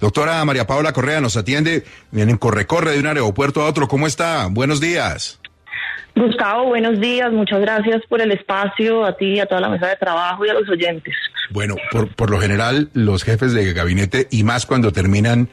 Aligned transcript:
Doctora 0.00 0.44
María 0.44 0.66
Paula 0.66 0.92
Correa 0.92 1.20
nos 1.20 1.36
atiende 1.36 1.84
en 2.12 2.36
corre-corre 2.36 2.92
de 2.92 3.00
un 3.00 3.06
aeropuerto 3.06 3.62
a 3.62 3.66
otro. 3.66 3.88
¿Cómo 3.88 4.06
está? 4.06 4.46
Buenos 4.46 4.80
días. 4.80 5.40
Gustavo, 6.14 6.66
buenos 6.66 7.00
días. 7.00 7.32
Muchas 7.32 7.60
gracias 7.60 8.02
por 8.08 8.20
el 8.20 8.32
espacio, 8.32 9.04
a 9.04 9.16
ti, 9.16 9.40
a 9.40 9.46
toda 9.46 9.60
la 9.60 9.68
mesa 9.68 9.86
de 9.86 9.96
trabajo 9.96 10.44
y 10.44 10.48
a 10.48 10.54
los 10.54 10.68
oyentes. 10.68 11.14
Bueno, 11.50 11.76
por, 11.90 12.14
por 12.14 12.30
lo 12.30 12.40
general, 12.40 12.90
los 12.92 13.24
jefes 13.24 13.52
de 13.52 13.72
gabinete, 13.72 14.28
y 14.30 14.44
más 14.44 14.66
cuando 14.66 14.92
terminan 14.92 15.48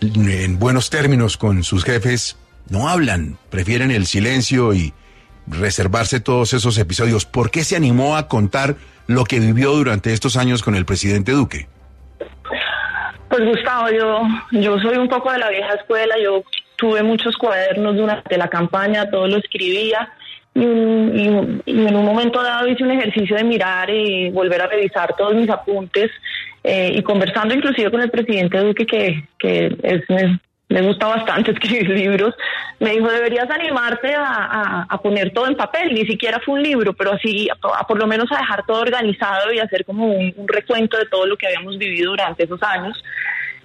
en 0.00 0.58
buenos 0.58 0.90
términos 0.90 1.36
con 1.36 1.62
sus 1.64 1.84
jefes, 1.84 2.36
no 2.68 2.88
hablan, 2.88 3.38
prefieren 3.50 3.90
el 3.90 4.06
silencio 4.06 4.74
y 4.74 4.92
reservarse 5.46 6.20
todos 6.20 6.52
esos 6.52 6.78
episodios. 6.78 7.24
¿Por 7.24 7.50
qué 7.50 7.64
se 7.64 7.76
animó 7.76 8.16
a 8.16 8.28
contar 8.28 8.76
lo 9.06 9.24
que 9.24 9.40
vivió 9.40 9.72
durante 9.72 10.12
estos 10.12 10.36
años 10.36 10.62
con 10.62 10.74
el 10.74 10.84
presidente 10.84 11.32
Duque? 11.32 11.68
Pues 13.36 13.48
Gustavo, 13.48 13.90
yo, 13.90 14.22
yo 14.52 14.78
soy 14.78 14.96
un 14.96 15.08
poco 15.08 15.32
de 15.32 15.40
la 15.40 15.48
vieja 15.48 15.74
escuela, 15.74 16.14
yo 16.22 16.44
tuve 16.76 17.02
muchos 17.02 17.36
cuadernos 17.36 17.96
durante 17.96 18.38
la 18.38 18.46
campaña, 18.46 19.10
todo 19.10 19.26
lo 19.26 19.38
escribía. 19.38 20.08
Y, 20.54 20.62
en 20.62 21.96
un 21.96 22.04
momento 22.04 22.40
dado 22.40 22.68
hice 22.68 22.84
un 22.84 22.92
ejercicio 22.92 23.34
de 23.34 23.42
mirar 23.42 23.90
y 23.90 24.30
volver 24.30 24.62
a 24.62 24.68
revisar 24.68 25.16
todos 25.16 25.34
mis 25.34 25.50
apuntes 25.50 26.12
eh, 26.62 26.92
y 26.94 27.02
conversando 27.02 27.52
inclusive 27.54 27.90
con 27.90 28.02
el 28.02 28.10
presidente 28.12 28.56
Duque, 28.58 28.86
que, 28.86 29.24
que 29.36 29.76
es, 29.82 30.02
me 30.74 30.82
gusta 30.82 31.06
bastante 31.06 31.50
escribir 31.52 31.88
libros, 31.88 32.34
me 32.80 32.90
dijo, 32.90 33.08
deberías 33.08 33.48
animarte 33.48 34.12
a, 34.16 35.00
poner 35.00 35.32
todo 35.32 35.46
en 35.46 35.54
papel, 35.54 35.94
ni 35.94 36.04
siquiera 36.04 36.40
fue 36.44 36.54
un 36.54 36.62
libro, 36.62 36.92
pero 36.94 37.12
así, 37.12 37.48
a, 37.48 37.86
por 37.86 37.98
lo 37.98 38.06
menos 38.08 38.30
a 38.32 38.38
dejar 38.38 38.66
todo 38.66 38.80
organizado 38.80 39.52
y 39.52 39.60
hacer 39.60 39.84
como 39.84 40.06
un, 40.06 40.34
recuento 40.48 40.96
de 40.98 41.06
todo 41.06 41.26
lo 41.26 41.36
que 41.36 41.46
habíamos 41.46 41.78
vivido 41.78 42.10
durante 42.10 42.44
esos 42.44 42.60
años. 42.62 43.02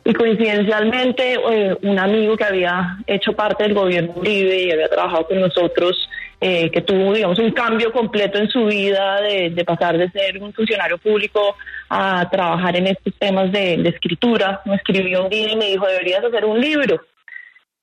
Y 0.05 0.13
coincidencialmente, 0.13 1.33
eh, 1.33 1.75
un 1.81 1.97
amigo 1.97 2.37
que 2.37 2.43
había 2.43 2.97
hecho 3.07 3.33
parte 3.33 3.63
del 3.63 3.73
gobierno 3.73 4.13
Uribe 4.15 4.63
y 4.63 4.71
había 4.71 4.87
trabajado 4.87 5.27
con 5.27 5.39
nosotros, 5.39 6.09
eh, 6.41 6.69
que 6.71 6.81
tuvo, 6.81 7.13
digamos, 7.13 7.39
un 7.39 7.51
cambio 7.51 7.91
completo 7.91 8.37
en 8.37 8.49
su 8.49 8.65
vida 8.65 9.19
de, 9.21 9.63
pasar 9.65 9.97
de 9.97 10.09
ser 10.11 10.41
un 10.41 10.53
funcionario 10.53 10.97
público 10.97 11.55
a 11.89 12.29
trabajar 12.29 12.75
en 12.75 12.87
estos 12.87 13.13
temas 13.17 13.51
de, 13.51 13.73
escritura, 13.87 14.61
me 14.65 14.75
escribió 14.75 15.23
un 15.23 15.29
día 15.29 15.51
y 15.51 15.55
me 15.55 15.65
dijo, 15.65 15.87
deberías 15.87 16.23
hacer 16.23 16.45
un 16.45 16.59
libro. 16.59 17.01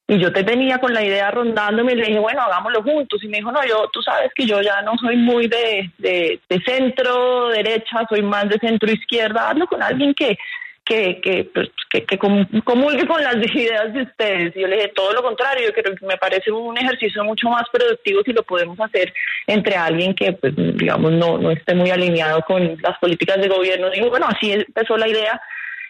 Y 0.08 0.18
yo 0.20 0.32
te 0.32 0.44
venía 0.44 0.78
con 0.78 0.94
la 0.94 1.02
idea 1.02 1.32
rondándome 1.32 1.92
y 1.92 1.96
le 1.96 2.06
dije, 2.06 2.18
bueno, 2.20 2.40
hagámoslo 2.42 2.82
juntos. 2.84 3.22
Y 3.24 3.28
me 3.28 3.38
dijo, 3.38 3.50
no, 3.50 3.66
yo, 3.66 3.88
tú 3.92 4.00
sabes 4.02 4.30
que 4.36 4.46
yo 4.46 4.62
ya 4.62 4.80
no 4.82 4.96
soy 4.98 5.16
muy 5.16 5.48
de, 5.48 5.90
de, 5.98 6.40
centro 6.64 7.48
derecha, 7.48 8.06
soy 8.08 8.22
más 8.22 8.48
de 8.48 8.58
centro 8.58 8.90
izquierda. 8.90 9.50
Hazlo 9.50 9.66
con 9.66 9.82
alguien 9.82 10.14
que, 10.14 10.38
que, 10.86 11.20
que, 11.20 11.50
pues, 11.52 11.68
que, 11.90 12.04
que 12.04 12.16
comulgue 12.16 13.06
con 13.06 13.22
las 13.22 13.36
ideas 13.54 13.92
de 13.92 14.02
ustedes. 14.02 14.56
Y 14.56 14.60
yo 14.60 14.68
le 14.68 14.76
dije, 14.76 14.92
todo 14.94 15.12
lo 15.12 15.22
contrario, 15.22 15.66
yo 15.66 15.74
que 15.74 15.82
me 16.06 16.16
parece 16.16 16.50
un 16.52 16.78
ejercicio 16.78 17.24
mucho 17.24 17.48
más 17.48 17.64
productivo 17.70 18.22
si 18.24 18.32
lo 18.32 18.42
podemos 18.44 18.78
hacer 18.80 19.12
entre 19.46 19.76
alguien 19.76 20.14
que, 20.14 20.32
pues, 20.32 20.54
digamos, 20.56 21.12
no, 21.12 21.36
no 21.38 21.50
esté 21.50 21.74
muy 21.74 21.90
alineado 21.90 22.40
con 22.42 22.76
las 22.80 22.98
políticas 22.98 23.40
de 23.40 23.48
gobierno. 23.48 23.90
Digo, 23.90 24.08
bueno, 24.08 24.26
así 24.28 24.52
empezó 24.52 24.96
la 24.96 25.08
idea 25.08 25.40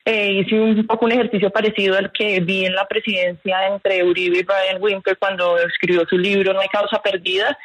eh, 0.08 0.34
hice 0.34 0.54
un 0.54 0.86
poco 0.86 1.06
un 1.06 1.12
ejercicio 1.12 1.50
parecido 1.50 1.96
al 1.98 2.12
que 2.12 2.38
vi 2.38 2.64
en 2.64 2.76
la 2.76 2.86
presidencia 2.86 3.66
entre 3.66 4.04
Uribe 4.04 4.38
y 4.38 4.44
Brian 4.44 4.80
Wimper 4.80 5.18
cuando 5.18 5.58
escribió 5.58 6.06
su 6.08 6.16
libro 6.16 6.52
No 6.52 6.60
hay 6.60 6.68
causa 6.68 7.02
perdida 7.02 7.58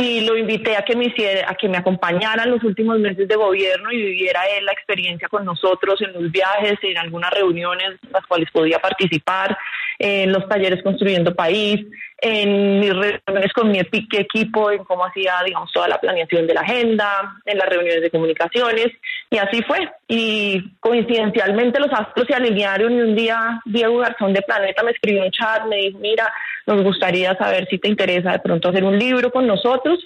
y 0.00 0.20
lo 0.20 0.36
invité 0.36 0.76
a 0.76 0.84
que 0.84 0.94
me 0.94 1.06
hiciera, 1.06 1.50
a 1.50 1.56
que 1.56 1.68
me 1.68 1.76
acompañara 1.76 2.44
en 2.44 2.52
los 2.52 2.62
últimos 2.62 3.00
meses 3.00 3.26
de 3.26 3.34
gobierno 3.34 3.90
y 3.90 3.96
viviera 3.96 4.46
él 4.56 4.64
la 4.64 4.70
experiencia 4.70 5.28
con 5.28 5.44
nosotros 5.44 6.00
en 6.02 6.12
los 6.12 6.30
viajes, 6.30 6.78
en 6.82 6.96
algunas 6.98 7.32
reuniones 7.32 7.98
en 8.04 8.12
las 8.12 8.24
cuales 8.26 8.48
podía 8.52 8.78
participar, 8.78 9.58
en 9.98 10.32
los 10.32 10.48
talleres 10.48 10.82
construyendo 10.82 11.34
país, 11.34 11.84
en 12.20 12.80
mis 12.80 12.92
reuniones 12.92 13.52
con 13.52 13.70
mi 13.70 13.78
equipo, 13.78 14.70
en 14.70 14.84
cómo 14.84 15.04
hacía, 15.04 15.34
digamos, 15.44 15.70
toda 15.72 15.88
la 15.88 16.00
planeación 16.00 16.46
de 16.46 16.54
la 16.54 16.62
agenda, 16.62 17.36
en 17.44 17.58
las 17.58 17.68
reuniones 17.68 18.02
de 18.02 18.10
comunicaciones, 18.10 18.88
y 19.30 19.38
así 19.38 19.62
fue. 19.62 19.88
Y 20.08 20.72
coincidencialmente 20.80 21.80
los 21.80 21.92
astros 21.92 22.26
se 22.26 22.34
alinearon 22.34 22.92
y 22.92 23.00
un 23.00 23.16
día 23.16 23.60
Diego 23.64 23.98
Garzón 23.98 24.32
de 24.32 24.42
Planeta 24.42 24.82
me 24.82 24.92
escribió 24.92 25.24
un 25.24 25.30
chat, 25.30 25.64
me 25.66 25.76
dijo, 25.76 25.98
mira, 25.98 26.32
nos 26.66 26.82
gustaría 26.82 27.36
saber 27.36 27.66
si 27.68 27.78
te 27.78 27.88
interesa 27.88 28.32
de 28.32 28.40
pronto 28.40 28.68
hacer 28.68 28.84
un 28.84 28.98
libro 28.98 29.30
con 29.30 29.46
nosotros. 29.46 29.98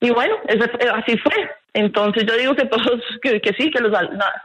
Y 0.00 0.10
bueno, 0.10 0.36
así 0.94 1.16
fue. 1.18 1.50
Entonces 1.72 2.24
yo 2.26 2.36
digo 2.36 2.54
que 2.54 2.66
todos, 2.66 3.00
que, 3.22 3.40
sí, 3.58 3.70
que 3.70 3.80
los, 3.80 3.92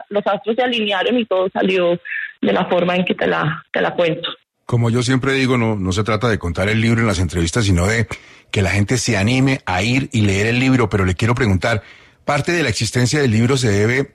los 0.08 0.26
astros 0.26 0.56
se 0.56 0.62
alinearon 0.62 1.18
y 1.18 1.24
todo 1.24 1.48
salió 1.50 1.98
de 2.40 2.52
la 2.52 2.64
forma 2.66 2.96
en 2.96 3.04
que 3.04 3.14
te 3.14 3.26
la, 3.26 3.64
te 3.70 3.80
la 3.80 3.92
cuento 3.92 4.28
como 4.66 4.90
yo 4.90 5.02
siempre 5.02 5.32
digo, 5.32 5.58
no, 5.58 5.76
no 5.76 5.92
se 5.92 6.04
trata 6.04 6.28
de 6.28 6.38
contar 6.38 6.68
el 6.68 6.80
libro 6.80 7.00
en 7.00 7.06
las 7.06 7.18
entrevistas, 7.18 7.64
sino 7.64 7.86
de 7.86 8.06
que 8.50 8.62
la 8.62 8.70
gente 8.70 8.98
se 8.98 9.16
anime 9.16 9.60
a 9.66 9.82
ir 9.82 10.08
y 10.12 10.22
leer 10.22 10.46
el 10.46 10.60
libro. 10.60 10.88
Pero 10.88 11.04
le 11.04 11.14
quiero 11.14 11.34
preguntar, 11.34 11.82
¿parte 12.24 12.52
de 12.52 12.62
la 12.62 12.68
existencia 12.68 13.20
del 13.20 13.30
libro 13.30 13.56
se 13.56 13.68
debe 13.68 14.14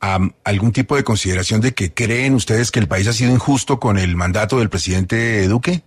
a 0.00 0.18
algún 0.44 0.72
tipo 0.72 0.96
de 0.96 1.04
consideración 1.04 1.60
de 1.60 1.74
que 1.74 1.92
creen 1.92 2.34
ustedes 2.34 2.70
que 2.70 2.78
el 2.80 2.88
país 2.88 3.08
ha 3.08 3.12
sido 3.12 3.32
injusto 3.32 3.80
con 3.80 3.98
el 3.98 4.14
mandato 4.14 4.58
del 4.58 4.68
presidente 4.68 5.46
Duque? 5.48 5.82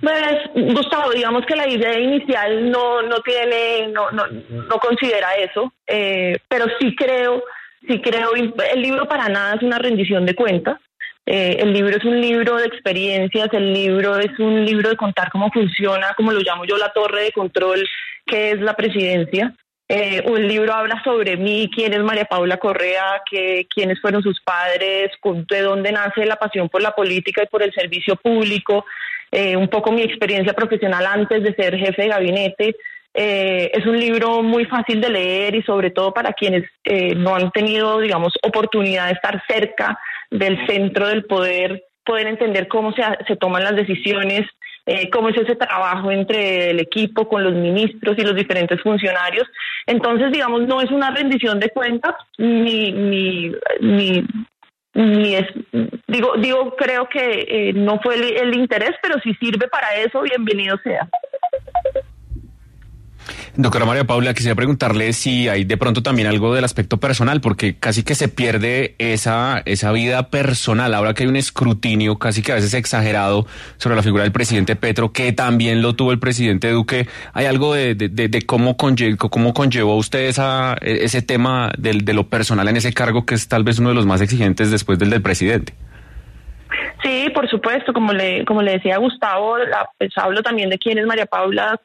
Pues, 0.00 0.74
Gustavo, 0.74 1.12
digamos 1.12 1.46
que 1.46 1.54
la 1.54 1.68
idea 1.68 1.98
inicial 1.98 2.70
no, 2.70 3.02
no 3.02 3.20
tiene, 3.20 3.86
no, 3.88 4.10
no, 4.10 4.26
no 4.26 4.78
considera 4.78 5.34
eso, 5.36 5.72
eh, 5.86 6.38
pero 6.48 6.66
sí 6.80 6.96
creo, 6.96 7.40
sí 7.86 8.00
creo, 8.00 8.30
el 8.34 8.82
libro 8.82 9.06
para 9.06 9.28
nada 9.28 9.54
es 9.54 9.62
una 9.62 9.78
rendición 9.78 10.26
de 10.26 10.34
cuentas. 10.34 10.80
Eh, 11.24 11.56
el 11.60 11.72
libro 11.72 11.96
es 11.96 12.04
un 12.04 12.20
libro 12.20 12.56
de 12.56 12.66
experiencias, 12.66 13.48
el 13.52 13.72
libro 13.72 14.18
es 14.18 14.36
un 14.38 14.64
libro 14.64 14.90
de 14.90 14.96
contar 14.96 15.30
cómo 15.30 15.50
funciona, 15.52 16.14
como 16.16 16.32
lo 16.32 16.40
llamo 16.40 16.64
yo, 16.64 16.76
la 16.76 16.92
torre 16.92 17.24
de 17.24 17.32
control 17.32 17.86
que 18.26 18.52
es 18.52 18.60
la 18.60 18.74
presidencia. 18.74 19.54
Eh, 19.88 20.22
el 20.24 20.48
libro 20.48 20.72
habla 20.72 21.02
sobre 21.04 21.36
mí, 21.36 21.70
quién 21.72 21.92
es 21.92 22.00
María 22.00 22.24
Paula 22.24 22.56
Correa, 22.56 23.22
que, 23.30 23.66
quiénes 23.72 24.00
fueron 24.00 24.22
sus 24.22 24.40
padres, 24.40 25.10
de 25.22 25.60
dónde 25.60 25.92
nace 25.92 26.24
la 26.24 26.36
pasión 26.36 26.68
por 26.68 26.82
la 26.82 26.92
política 26.92 27.42
y 27.42 27.46
por 27.46 27.62
el 27.62 27.72
servicio 27.72 28.16
público, 28.16 28.84
eh, 29.30 29.56
un 29.56 29.68
poco 29.68 29.92
mi 29.92 30.02
experiencia 30.02 30.54
profesional 30.54 31.06
antes 31.06 31.42
de 31.42 31.54
ser 31.54 31.76
jefe 31.76 32.02
de 32.02 32.08
gabinete. 32.08 32.76
Eh, 33.14 33.70
es 33.74 33.84
un 33.84 33.98
libro 33.98 34.42
muy 34.42 34.64
fácil 34.64 35.00
de 35.00 35.10
leer 35.10 35.54
y 35.54 35.62
sobre 35.62 35.90
todo 35.90 36.14
para 36.14 36.32
quienes 36.32 36.64
no 37.16 37.34
han 37.36 37.50
tenido, 37.50 38.00
digamos, 38.00 38.32
oportunidad 38.42 39.06
de 39.06 39.12
estar 39.12 39.42
cerca 39.46 39.98
del 40.32 40.66
centro 40.66 41.08
del 41.08 41.24
poder, 41.24 41.84
poder 42.04 42.26
entender 42.26 42.66
cómo 42.68 42.92
se, 42.92 43.02
se 43.26 43.36
toman 43.36 43.62
las 43.62 43.76
decisiones, 43.76 44.46
eh, 44.86 45.08
cómo 45.10 45.28
es 45.28 45.36
ese 45.36 45.54
trabajo 45.54 46.10
entre 46.10 46.70
el 46.70 46.80
equipo 46.80 47.28
con 47.28 47.44
los 47.44 47.54
ministros 47.54 48.18
y 48.18 48.22
los 48.22 48.34
diferentes 48.34 48.80
funcionarios. 48.82 49.46
Entonces, 49.86 50.32
digamos, 50.32 50.62
no 50.66 50.80
es 50.80 50.90
una 50.90 51.10
rendición 51.10 51.60
de 51.60 51.68
cuentas 51.70 52.14
ni, 52.38 52.90
ni, 52.90 53.52
ni, 53.80 54.24
ni 54.94 55.34
es, 55.34 55.46
digo, 56.08 56.34
digo, 56.38 56.74
creo 56.76 57.08
que 57.08 57.46
eh, 57.48 57.72
no 57.74 58.00
fue 58.00 58.16
el, 58.16 58.36
el 58.36 58.56
interés, 58.56 58.92
pero 59.02 59.20
si 59.22 59.34
sirve 59.34 59.68
para 59.68 59.94
eso, 59.96 60.22
bienvenido 60.22 60.76
sea. 60.82 61.08
Doctora 63.56 63.84
María 63.84 64.04
Paula, 64.04 64.34
quisiera 64.34 64.54
preguntarle 64.54 65.12
si 65.12 65.48
hay 65.48 65.64
de 65.64 65.76
pronto 65.76 66.02
también 66.02 66.28
algo 66.28 66.54
del 66.54 66.64
aspecto 66.64 66.98
personal, 66.98 67.40
porque 67.40 67.76
casi 67.76 68.02
que 68.02 68.14
se 68.14 68.28
pierde 68.28 68.94
esa, 68.98 69.62
esa 69.66 69.92
vida 69.92 70.30
personal. 70.30 70.94
Ahora 70.94 71.14
que 71.14 71.24
hay 71.24 71.28
un 71.28 71.36
escrutinio 71.36 72.18
casi 72.18 72.42
que 72.42 72.52
a 72.52 72.56
veces 72.56 72.74
exagerado 72.74 73.46
sobre 73.76 73.96
la 73.96 74.02
figura 74.02 74.22
del 74.22 74.32
presidente 74.32 74.74
Petro, 74.74 75.12
que 75.12 75.32
también 75.32 75.82
lo 75.82 75.94
tuvo 75.94 76.12
el 76.12 76.18
presidente 76.18 76.70
Duque, 76.70 77.06
¿hay 77.32 77.46
algo 77.46 77.74
de, 77.74 77.94
de, 77.94 78.42
cómo, 78.42 78.76
cómo 78.76 79.54
conllevó 79.54 79.96
usted 79.96 80.28
esa, 80.28 80.74
ese 80.80 81.22
tema 81.22 81.70
de 81.78 82.12
lo 82.12 82.28
personal 82.28 82.66
en 82.68 82.76
ese 82.76 82.92
cargo, 82.92 83.26
que 83.26 83.34
es 83.34 83.48
tal 83.48 83.64
vez 83.64 83.78
uno 83.78 83.90
de 83.90 83.94
los 83.94 84.06
más 84.06 84.20
exigentes 84.20 84.70
después 84.70 84.98
del 84.98 85.10
del 85.10 85.22
presidente? 85.22 85.74
Sí, 87.02 87.28
por 87.34 87.48
supuesto, 87.48 87.92
como 87.92 88.12
le, 88.12 88.44
como 88.44 88.62
le 88.62 88.72
decía 88.72 88.96
Gustavo, 88.98 89.56
pues 89.98 90.10
hablo 90.16 90.42
también 90.42 90.70
de 90.70 90.78
quién 90.78 90.98
es 90.98 91.06
María 91.06 91.26
Paula, 91.26 91.78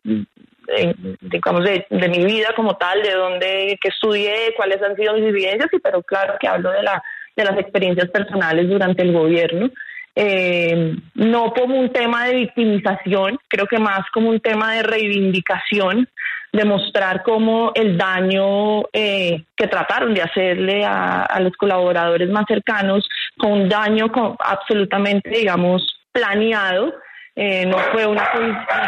digamos, 1.22 1.64
de, 1.64 1.86
de, 1.90 2.10
mi 2.10 2.26
vida 2.26 2.50
como 2.56 2.76
tal, 2.78 3.02
de 3.02 3.14
dónde, 3.14 3.78
que 3.82 3.90
estudié, 3.90 4.54
cuáles 4.56 4.82
han 4.82 4.96
sido 4.96 5.14
mis 5.14 5.34
vivencias, 5.34 5.70
y 5.72 5.80
pero 5.80 6.02
claro 6.04 6.36
que 6.40 6.48
hablo 6.48 6.72
de 6.72 6.84
la 6.84 7.02
de 7.38 7.46
las 7.46 7.58
experiencias 7.58 8.10
personales 8.10 8.68
durante 8.68 9.04
el 9.04 9.14
gobierno. 9.14 9.70
Eh, 10.16 10.96
no 11.14 11.54
como 11.54 11.80
un 11.80 11.94
tema 11.94 12.26
de 12.26 12.34
victimización, 12.34 13.38
creo 13.48 13.68
que 13.68 13.78
más 13.78 14.02
como 14.12 14.30
un 14.30 14.40
tema 14.40 14.74
de 14.74 14.84
reivindicación, 14.84 16.10
demostrar 16.52 17.22
cómo 17.22 17.72
el 17.76 17.98
daño 17.98 18.82
eh, 18.92 19.44
que 19.56 19.68
trataron 19.68 20.16
de 20.16 20.24
hacerle 20.24 20.84
a, 20.84 21.40
los 21.42 21.56
colaboradores 21.56 22.30
más 22.30 22.46
cercanos 22.48 23.08
fue 23.38 23.52
un 23.52 23.70
daño 23.70 24.12
absolutamente, 24.40 25.30
digamos, 25.30 25.86
planeado, 26.12 26.96
eh, 27.38 27.66
no, 27.66 27.78
fue 27.94 28.06
una, 28.06 28.28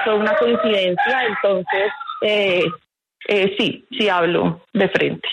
fue 0.03 0.15
una 0.15 0.35
coincidencia, 0.35 1.25
entonces 1.25 1.91
sí, 3.57 3.87
sí 3.97 4.09
hablo 4.09 4.65
de 4.73 4.89
frente. 4.89 5.27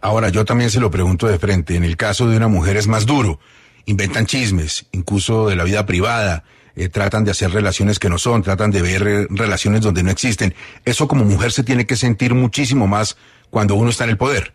Ahora, 0.00 0.28
yo 0.30 0.44
también 0.44 0.70
se 0.70 0.80
lo 0.80 0.90
pregunto 0.90 1.28
de 1.28 1.38
frente, 1.38 1.76
en 1.76 1.84
el 1.84 1.96
caso 1.96 2.28
de 2.28 2.36
una 2.36 2.48
mujer 2.48 2.76
es 2.76 2.88
más 2.88 3.06
duro 3.06 3.38
inventan 3.86 4.26
chismes, 4.26 4.86
incluso 4.92 5.48
de 5.48 5.56
la 5.56 5.64
vida 5.64 5.86
privada, 5.86 6.44
eh, 6.74 6.88
tratan 6.88 7.24
de 7.24 7.30
hacer 7.30 7.50
relaciones 7.52 7.98
que 7.98 8.10
no 8.10 8.18
son, 8.18 8.42
tratan 8.42 8.70
de 8.70 8.82
ver 8.82 9.06
eh, 9.06 9.26
relaciones 9.30 9.80
donde 9.80 10.02
no 10.02 10.10
existen. 10.10 10.54
Eso 10.84 11.08
como 11.08 11.24
mujer 11.24 11.52
se 11.52 11.64
tiene 11.64 11.86
que 11.86 11.96
sentir 11.96 12.34
muchísimo 12.34 12.86
más 12.86 13.16
cuando 13.48 13.76
uno 13.76 13.90
está 13.90 14.04
en 14.04 14.10
el 14.10 14.18
poder. 14.18 14.52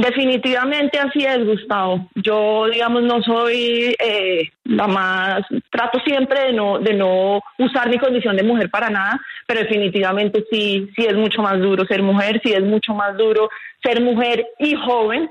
Definitivamente 0.00 0.98
así 0.98 1.24
es, 1.24 1.44
Gustavo. 1.44 2.08
Yo, 2.14 2.66
digamos, 2.72 3.02
no 3.02 3.22
soy 3.22 3.94
eh, 3.98 4.50
la 4.64 4.86
más, 4.86 5.42
trato 5.70 6.00
siempre 6.00 6.44
de 6.44 6.52
no, 6.54 6.78
de 6.78 6.94
no 6.94 7.40
usar 7.58 7.90
mi 7.90 7.98
condición 7.98 8.36
de 8.36 8.42
mujer 8.42 8.70
para 8.70 8.88
nada, 8.88 9.20
pero 9.46 9.60
definitivamente 9.60 10.44
sí, 10.50 10.88
sí 10.96 11.04
es 11.04 11.14
mucho 11.14 11.42
más 11.42 11.58
duro 11.60 11.84
ser 11.84 12.02
mujer, 12.02 12.40
sí 12.42 12.52
es 12.52 12.62
mucho 12.62 12.94
más 12.94 13.14
duro 13.16 13.50
ser 13.82 14.00
mujer 14.00 14.46
y 14.58 14.74
joven, 14.74 15.28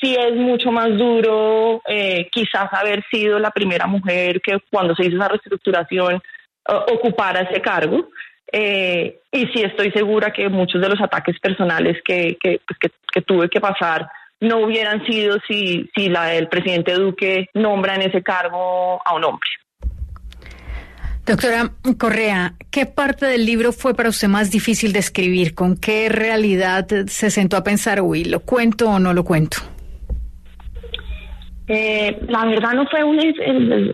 sí 0.00 0.14
es 0.14 0.34
mucho 0.34 0.70
más 0.70 0.96
duro 0.96 1.82
eh, 1.88 2.28
quizás 2.30 2.72
haber 2.72 3.04
sido 3.10 3.40
la 3.40 3.50
primera 3.50 3.88
mujer 3.88 4.40
que 4.40 4.58
cuando 4.70 4.94
se 4.94 5.06
hizo 5.06 5.16
esa 5.16 5.28
reestructuración 5.28 6.22
ocupara 6.92 7.40
ese 7.40 7.60
cargo. 7.60 8.08
Eh, 8.50 9.20
y 9.30 9.46
sí 9.46 9.62
estoy 9.62 9.90
segura 9.92 10.32
que 10.32 10.48
muchos 10.48 10.80
de 10.80 10.88
los 10.88 11.00
ataques 11.00 11.38
personales 11.40 11.98
que, 12.04 12.36
que, 12.40 12.60
pues, 12.66 12.92
que, 13.12 13.22
tuve 13.22 13.48
que 13.48 13.60
pasar 13.60 14.08
no 14.40 14.58
hubieran 14.58 15.04
sido 15.06 15.38
si, 15.46 15.88
si 15.94 16.08
la 16.08 16.34
el 16.34 16.48
presidente 16.48 16.92
Duque 16.94 17.48
nombra 17.54 17.94
en 17.94 18.02
ese 18.02 18.22
cargo 18.22 19.00
a 19.04 19.14
un 19.14 19.24
hombre. 19.24 19.48
Doctora 21.24 21.70
Correa, 21.98 22.54
¿qué 22.72 22.84
parte 22.84 23.26
del 23.26 23.46
libro 23.46 23.72
fue 23.72 23.94
para 23.94 24.08
usted 24.08 24.26
más 24.26 24.50
difícil 24.50 24.92
de 24.92 24.98
escribir? 24.98 25.54
¿Con 25.54 25.76
qué 25.76 26.08
realidad 26.08 26.86
se 27.06 27.30
sentó 27.30 27.56
a 27.56 27.62
pensar, 27.62 28.00
uy, 28.00 28.24
¿lo 28.24 28.40
cuento 28.40 28.90
o 28.90 28.98
no 28.98 29.14
lo 29.14 29.22
cuento? 29.22 29.58
Eh, 31.68 32.18
la 32.28 32.44
verdad 32.44 32.72
no 32.72 32.86
fue 32.86 33.04
un, 33.04 33.18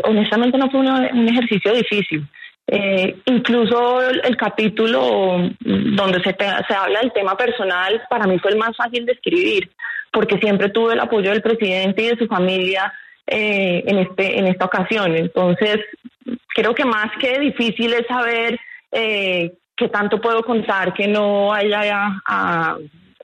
honestamente 0.04 0.56
no 0.56 0.70
fue 0.70 0.80
un 0.80 1.28
ejercicio 1.28 1.74
difícil. 1.74 2.26
Eh, 2.70 3.16
incluso 3.24 4.02
el, 4.02 4.36
capítulo 4.36 5.50
donde 5.60 6.22
se, 6.22 6.36
se 6.68 6.74
habla 6.74 7.00
del 7.00 7.12
tema 7.12 7.34
personal, 7.34 8.02
para 8.10 8.26
mí 8.26 8.38
fue 8.38 8.50
el 8.50 8.58
más 8.58 8.76
fácil 8.76 9.06
de 9.06 9.12
escribir, 9.12 9.70
porque 10.12 10.36
siempre 10.36 10.68
tuve 10.68 10.92
el 10.92 11.00
apoyo 11.00 11.30
del 11.30 11.40
presidente 11.40 12.02
y 12.02 12.08
de 12.08 12.18
su 12.18 12.26
familia 12.26 12.92
eh, 13.26 13.82
en, 13.86 13.98
este, 13.98 14.38
en 14.38 14.46
esta 14.48 14.66
ocasión. 14.66 15.16
Entonces, 15.16 15.78
creo 16.54 16.74
que 16.74 16.84
más 16.84 17.10
que 17.18 17.38
difícil 17.38 17.94
es 17.94 18.06
saber 18.06 18.60
eh, 18.92 19.54
qué 19.74 19.88
tanto 19.88 20.20
puedo 20.20 20.42
contar, 20.42 20.92
que 20.92 21.08
no 21.08 21.54
haya 21.54 22.20
a 22.26 22.76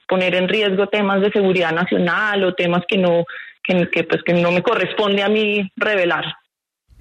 poner 0.09 0.35
en 0.37 0.49
riesgo 0.49 0.87
temas 0.87 1.21
de 1.21 1.31
seguridad 1.31 1.73
nacional 1.73 2.45
o 2.45 2.55
temas 2.55 2.83
que 2.89 2.97
no 2.97 3.25
que, 3.63 4.05
pues, 4.05 4.23
que 4.23 4.35
no 4.35 4.53
me 4.53 4.63
corresponde 4.63 5.23
a 5.23 5.29
mí 5.29 5.71
revelar. 5.77 6.25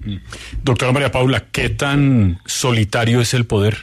Mm. 0.04 0.16
Doctora 0.62 0.92
María 0.92 1.10
Paula, 1.10 1.44
¿qué 1.52 1.70
tan 1.70 2.38
solitario 2.44 3.20
es 3.20 3.34
el 3.34 3.46
poder? 3.46 3.76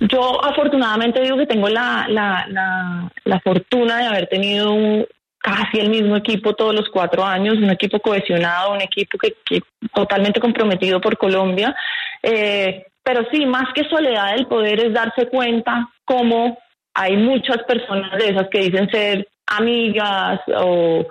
Yo 0.00 0.44
afortunadamente 0.44 1.20
digo 1.20 1.36
que 1.38 1.46
tengo 1.46 1.68
la, 1.68 2.06
la, 2.08 3.10
la, 3.24 3.40
fortuna 3.40 3.98
de 3.98 4.06
haber 4.06 4.26
tenido 4.26 5.06
casi 5.38 5.78
el 5.78 5.90
mismo 5.90 6.16
equipo 6.16 6.54
todos 6.54 6.74
los 6.74 6.88
cuatro 6.88 7.24
años, 7.24 7.56
un 7.56 7.70
equipo 7.70 8.00
cohesionado, 8.00 8.72
un 8.72 8.80
equipo 8.80 9.16
que, 9.16 9.34
que 9.46 9.62
totalmente 9.94 10.40
comprometido 10.40 11.00
por 11.00 11.16
Colombia. 11.16 11.74
Eh, 12.22 12.86
pero 13.02 13.26
sí, 13.30 13.46
más 13.46 13.72
que 13.74 13.84
soledad 13.88 14.34
del 14.34 14.46
poder 14.46 14.80
es 14.80 14.92
darse 14.92 15.28
cuenta 15.28 15.88
cómo 16.04 16.58
hay 16.94 17.16
muchas 17.16 17.58
personas 17.64 18.18
de 18.18 18.30
esas 18.30 18.48
que 18.48 18.60
dicen 18.60 18.88
ser 18.90 19.28
amigas 19.46 20.40
o, 20.56 21.06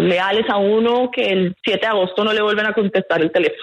leales 0.00 0.48
a 0.48 0.56
uno 0.56 1.10
que 1.12 1.26
el 1.26 1.56
7 1.62 1.80
de 1.80 1.86
agosto 1.86 2.24
no 2.24 2.32
le 2.32 2.40
vuelven 2.40 2.66
a 2.66 2.72
contestar 2.72 3.20
el 3.20 3.30
teléfono. 3.30 3.62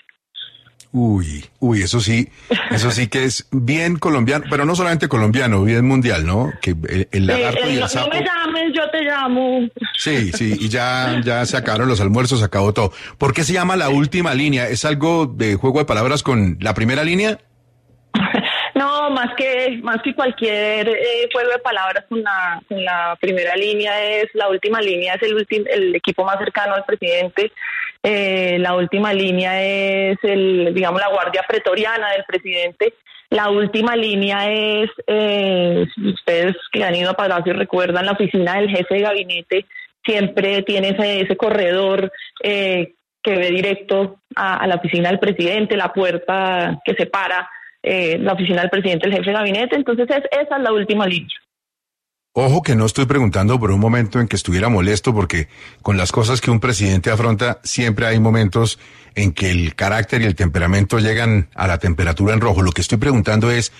Uy, 0.93 1.45
uy, 1.59 1.83
eso 1.83 2.01
sí, 2.01 2.27
eso 2.69 2.91
sí 2.91 3.07
que 3.07 3.23
es 3.23 3.47
bien 3.51 3.97
colombiano, 3.97 4.43
pero 4.49 4.65
no 4.65 4.75
solamente 4.75 5.07
colombiano, 5.07 5.63
bien 5.63 5.87
mundial, 5.87 6.25
¿no? 6.25 6.51
Que 6.61 6.75
el, 7.11 7.25
lagarto 7.25 7.69
y 7.69 7.77
el 7.77 7.87
sapo. 7.87 8.09
No 8.09 8.19
me 8.19 8.25
llames, 8.25 8.73
yo 8.75 8.89
te 8.91 9.01
llamo. 9.01 9.69
Sí, 9.97 10.33
sí, 10.33 10.57
y 10.59 10.67
ya, 10.67 11.21
ya 11.23 11.45
se 11.45 11.55
acabaron 11.55 11.87
los 11.87 12.01
almuerzos, 12.01 12.39
se 12.39 12.45
acabó 12.45 12.73
todo. 12.73 12.91
¿Por 13.17 13.33
qué 13.33 13.45
se 13.45 13.53
llama 13.53 13.77
la 13.77 13.87
última 13.87 14.33
línea? 14.33 14.67
¿Es 14.67 14.83
algo 14.83 15.27
de 15.27 15.55
juego 15.55 15.79
de 15.79 15.85
palabras 15.85 16.23
con 16.23 16.57
la 16.59 16.73
primera 16.73 17.05
línea? 17.05 17.39
Más 19.11 19.33
que 19.35 19.79
más 19.83 20.01
que 20.01 20.15
cualquier 20.15 20.89
eh, 20.89 21.29
juego 21.31 21.51
de 21.51 21.59
palabras 21.59 22.05
con 22.07 22.21
la, 22.23 22.61
con 22.67 22.83
la 22.83 23.17
primera 23.19 23.55
línea 23.55 24.03
es 24.03 24.29
la 24.33 24.49
última 24.49 24.81
línea 24.81 25.15
es 25.15 25.23
el 25.23 25.45
el 25.69 25.95
equipo 25.95 26.23
más 26.23 26.37
cercano 26.37 26.75
al 26.75 26.85
presidente. 26.85 27.51
Eh, 28.03 28.57
la 28.59 28.75
última 28.75 29.13
línea 29.13 29.61
es 29.61 30.17
el 30.23 30.73
digamos 30.73 31.01
la 31.01 31.09
guardia 31.09 31.43
pretoriana 31.47 32.11
del 32.11 32.23
presidente. 32.25 32.93
La 33.29 33.49
última 33.49 33.95
línea 33.95 34.49
es 34.51 34.89
eh, 35.07 35.85
ustedes 35.97 36.55
que 36.71 36.83
han 36.83 36.95
ido 36.95 37.11
a 37.11 37.15
Palacio 37.15 37.53
recuerdan 37.53 38.05
la 38.05 38.13
oficina 38.13 38.55
del 38.55 38.69
jefe 38.69 38.95
de 38.95 39.01
gabinete 39.01 39.65
siempre 40.03 40.63
tiene 40.63 40.89
ese, 40.89 41.21
ese 41.21 41.37
corredor 41.37 42.11
eh, 42.43 42.93
que 43.21 43.35
ve 43.35 43.51
directo 43.51 44.19
a 44.35 44.65
la 44.65 44.75
oficina 44.75 45.09
del 45.09 45.19
presidente, 45.19 45.77
la 45.77 45.93
puerta 45.93 46.81
que 46.83 46.95
separa 46.95 47.47
eh, 47.83 48.17
la 48.19 48.33
oficina 48.33 48.61
del 48.61 48.69
presidente, 48.69 49.07
el 49.07 49.13
jefe 49.13 49.29
de 49.29 49.33
gabinete. 49.33 49.75
Entonces, 49.75 50.07
es, 50.09 50.23
esa 50.31 50.57
es 50.57 50.63
la 50.63 50.71
última 50.71 51.05
línea. 51.07 51.35
Ojo 52.33 52.61
que 52.61 52.77
no 52.77 52.85
estoy 52.85 53.07
preguntando 53.07 53.59
por 53.59 53.71
un 53.71 53.79
momento 53.81 54.21
en 54.21 54.27
que 54.29 54.37
estuviera 54.37 54.69
molesto, 54.69 55.13
porque 55.13 55.49
con 55.81 55.97
las 55.97 56.13
cosas 56.13 56.39
que 56.39 56.49
un 56.49 56.61
presidente 56.61 57.11
afronta, 57.11 57.59
siempre 57.63 58.05
hay 58.05 58.21
momentos 58.21 58.79
en 59.15 59.33
que 59.33 59.51
el 59.51 59.75
carácter 59.75 60.21
y 60.21 60.25
el 60.25 60.35
temperamento 60.35 60.99
llegan 60.99 61.49
a 61.55 61.67
la 61.67 61.77
temperatura 61.77 62.33
en 62.33 62.39
rojo. 62.39 62.61
Lo 62.61 62.71
que 62.71 62.79
estoy 62.79 62.99
preguntando 62.99 63.51
es, 63.51 63.73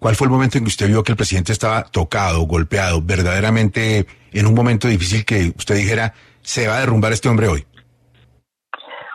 ¿cuál 0.00 0.16
fue 0.16 0.26
el 0.26 0.32
momento 0.32 0.58
en 0.58 0.64
que 0.64 0.70
usted 0.70 0.88
vio 0.88 1.04
que 1.04 1.12
el 1.12 1.16
presidente 1.16 1.52
estaba 1.52 1.84
tocado, 1.84 2.40
golpeado, 2.42 3.00
verdaderamente 3.00 4.06
en 4.32 4.46
un 4.46 4.54
momento 4.54 4.88
difícil 4.88 5.24
que 5.24 5.52
usted 5.56 5.76
dijera, 5.76 6.14
se 6.42 6.66
va 6.66 6.78
a 6.78 6.80
derrumbar 6.80 7.12
este 7.12 7.28
hombre 7.28 7.46
hoy? 7.46 7.64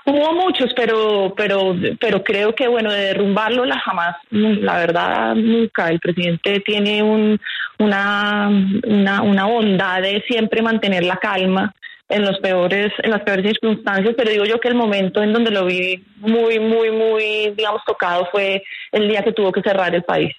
Hubo 0.09 0.33
muchos, 0.33 0.73
pero, 0.75 1.33
pero, 1.37 1.75
pero 1.99 2.23
creo 2.23 2.55
que 2.55 2.67
bueno, 2.67 2.91
de 2.91 2.99
derrumbarlo 2.99 3.63
la 3.63 3.77
jamás, 3.79 4.15
la 4.31 4.77
verdad 4.77 5.35
nunca. 5.35 5.89
El 5.89 5.99
presidente 5.99 6.61
tiene 6.61 7.03
un, 7.03 7.39
una, 7.77 8.49
una, 8.87 9.21
una 9.21 9.45
bondad 9.45 10.01
de 10.01 10.23
siempre 10.27 10.63
mantener 10.63 11.03
la 11.03 11.17
calma 11.17 11.75
en 12.07 12.25
los 12.25 12.39
peores, 12.39 12.91
en 13.03 13.11
las 13.11 13.21
peores 13.21 13.45
circunstancias, 13.45 14.15
pero 14.17 14.31
digo 14.31 14.45
yo 14.45 14.59
que 14.59 14.69
el 14.69 14.73
momento 14.73 15.21
en 15.21 15.31
donde 15.31 15.51
lo 15.51 15.65
vi 15.65 16.03
muy, 16.17 16.59
muy, 16.59 16.89
muy, 16.89 17.53
digamos, 17.55 17.83
tocado 17.85 18.27
fue 18.31 18.63
el 18.91 19.07
día 19.07 19.21
que 19.21 19.33
tuvo 19.33 19.51
que 19.51 19.61
cerrar 19.61 19.93
el 19.93 20.01
país. 20.01 20.33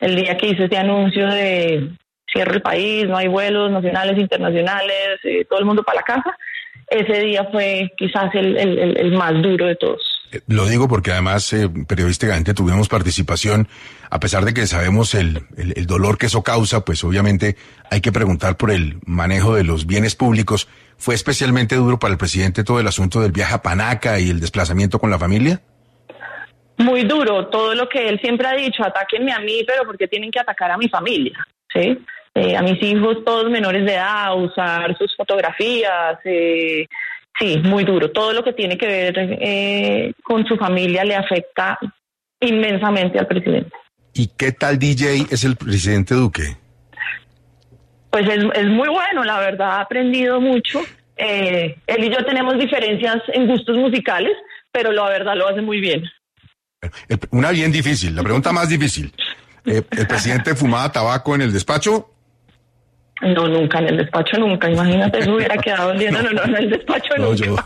El 0.00 0.16
día 0.16 0.36
que 0.36 0.48
hizo 0.48 0.64
ese 0.64 0.76
anuncio 0.76 1.26
de 1.28 1.88
cierre 2.30 2.56
el 2.56 2.62
país, 2.62 3.06
no 3.06 3.16
hay 3.16 3.28
vuelos 3.28 3.70
nacionales, 3.70 4.18
internacionales, 4.18 5.18
eh, 5.24 5.46
todo 5.48 5.60
el 5.60 5.64
mundo 5.64 5.82
para 5.82 6.00
la 6.00 6.02
casa 6.02 6.36
ese 6.90 7.20
día 7.20 7.46
fue 7.50 7.92
quizás 7.96 8.34
el, 8.34 9.12
más 9.12 9.34
duro 9.42 9.66
de 9.66 9.76
todos. 9.76 10.00
Eh, 10.32 10.40
lo 10.46 10.66
digo 10.66 10.88
porque 10.88 11.12
además 11.12 11.52
eh, 11.52 11.68
periodísticamente 11.86 12.54
tuvimos 12.54 12.88
participación, 12.88 13.68
a 14.10 14.20
pesar 14.20 14.44
de 14.44 14.54
que 14.54 14.66
sabemos 14.66 15.14
el, 15.14 15.42
el, 15.56 15.86
dolor 15.86 16.18
que 16.18 16.26
eso 16.26 16.42
causa, 16.42 16.84
pues 16.84 17.02
obviamente 17.04 17.56
hay 17.90 18.00
que 18.00 18.12
preguntar 18.12 18.56
por 18.56 18.70
el 18.70 18.98
manejo 19.04 19.54
de 19.54 19.64
los 19.64 19.86
bienes 19.86 20.14
públicos. 20.14 20.68
¿Fue 20.96 21.14
especialmente 21.14 21.76
duro 21.76 21.98
para 21.98 22.12
el 22.12 22.18
presidente 22.18 22.64
todo 22.64 22.80
el 22.80 22.86
asunto 22.86 23.20
del 23.20 23.32
viaje 23.32 23.54
a 23.54 23.62
Panaca 23.62 24.18
y 24.18 24.30
el 24.30 24.40
desplazamiento 24.40 24.98
con 24.98 25.10
la 25.10 25.18
familia? 25.18 25.60
Muy 26.78 27.02
duro, 27.04 27.48
todo 27.48 27.74
lo 27.74 27.88
que 27.88 28.08
él 28.08 28.20
siempre 28.20 28.46
ha 28.46 28.52
dicho, 28.52 28.84
atáquenme 28.84 29.32
a 29.32 29.40
mí, 29.40 29.64
pero 29.66 29.84
porque 29.84 30.06
tienen 30.06 30.30
que 30.30 30.38
atacar 30.38 30.70
a 30.70 30.78
mi 30.78 30.88
familia, 30.88 31.36
¿sí? 31.72 31.98
Eh, 32.38 32.56
a 32.56 32.62
mis 32.62 32.82
hijos, 32.82 33.24
todos 33.24 33.50
menores 33.50 33.84
de 33.84 33.94
edad, 33.94 34.36
usar 34.36 34.96
sus 34.96 35.14
fotografías. 35.16 36.18
Eh, 36.24 36.86
sí, 37.38 37.58
muy 37.64 37.84
duro. 37.84 38.10
Todo 38.10 38.32
lo 38.32 38.44
que 38.44 38.52
tiene 38.52 38.78
que 38.78 38.86
ver 38.86 39.14
eh, 39.18 40.12
con 40.22 40.44
su 40.46 40.56
familia 40.56 41.04
le 41.04 41.16
afecta 41.16 41.78
inmensamente 42.40 43.18
al 43.18 43.26
presidente. 43.26 43.72
¿Y 44.14 44.28
qué 44.36 44.52
tal 44.52 44.78
DJ 44.78 45.26
es 45.30 45.44
el 45.44 45.56
presidente 45.56 46.14
Duque? 46.14 46.56
pues 48.10 48.26
es, 48.28 48.44
es 48.54 48.66
muy 48.66 48.88
bueno, 48.88 49.24
la 49.24 49.38
verdad, 49.40 49.72
ha 49.72 49.80
aprendido 49.80 50.40
mucho. 50.40 50.80
Eh, 51.16 51.76
él 51.86 52.04
y 52.04 52.10
yo 52.10 52.24
tenemos 52.24 52.58
diferencias 52.58 53.16
en 53.32 53.46
gustos 53.46 53.76
musicales, 53.76 54.32
pero 54.72 54.92
la 54.92 55.08
verdad 55.08 55.34
lo 55.36 55.48
hace 55.48 55.60
muy 55.60 55.80
bien. 55.80 56.04
Una 57.30 57.50
bien 57.50 57.72
difícil, 57.72 58.14
la 58.14 58.22
pregunta 58.22 58.52
más 58.52 58.68
difícil. 58.68 59.12
Eh, 59.66 59.82
¿El 59.90 60.06
presidente 60.06 60.54
fumaba 60.54 60.90
tabaco 60.90 61.34
en 61.34 61.42
el 61.42 61.52
despacho? 61.52 62.10
No, 63.20 63.48
nunca, 63.48 63.80
en 63.80 63.88
el 63.88 63.96
despacho 63.96 64.38
nunca. 64.38 64.70
Imagínate, 64.70 65.18
eso 65.18 65.34
hubiera 65.34 65.56
quedado 65.62 65.92
bien. 65.94 66.14
No, 66.14 66.22
no, 66.22 66.30
no, 66.30 66.44
en 66.44 66.54
el 66.56 66.70
despacho 66.70 67.14
No, 67.18 67.30
nunca. 67.30 67.44
yo. 67.44 67.56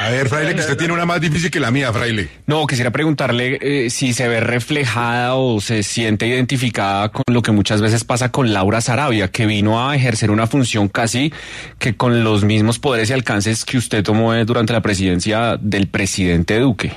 A 0.00 0.08
ver, 0.10 0.28
Fraile, 0.28 0.54
que 0.54 0.60
usted 0.60 0.78
tiene 0.78 0.94
una 0.94 1.04
más 1.04 1.20
difícil 1.20 1.50
que 1.50 1.60
la 1.60 1.70
mía, 1.70 1.92
Fraile. 1.92 2.28
No, 2.46 2.66
quisiera 2.66 2.90
preguntarle 2.90 3.58
eh, 3.60 3.90
si 3.90 4.14
se 4.14 4.28
ve 4.28 4.40
reflejada 4.40 5.34
o 5.34 5.60
se 5.60 5.82
siente 5.82 6.26
identificada 6.26 7.10
con 7.10 7.22
lo 7.32 7.42
que 7.42 7.52
muchas 7.52 7.82
veces 7.82 8.02
pasa 8.04 8.32
con 8.32 8.52
Laura 8.54 8.80
Sarabia, 8.80 9.28
que 9.28 9.44
vino 9.44 9.86
a 9.88 9.94
ejercer 9.94 10.30
una 10.30 10.46
función 10.46 10.88
casi 10.88 11.32
que 11.78 11.94
con 11.96 12.24
los 12.24 12.44
mismos 12.44 12.78
poderes 12.78 13.10
y 13.10 13.12
alcances 13.12 13.66
que 13.66 13.76
usted 13.76 14.02
tomó 14.02 14.32
eh, 14.34 14.46
durante 14.46 14.72
la 14.72 14.80
presidencia 14.80 15.58
del 15.60 15.86
presidente 15.88 16.58
Duque. 16.58 16.92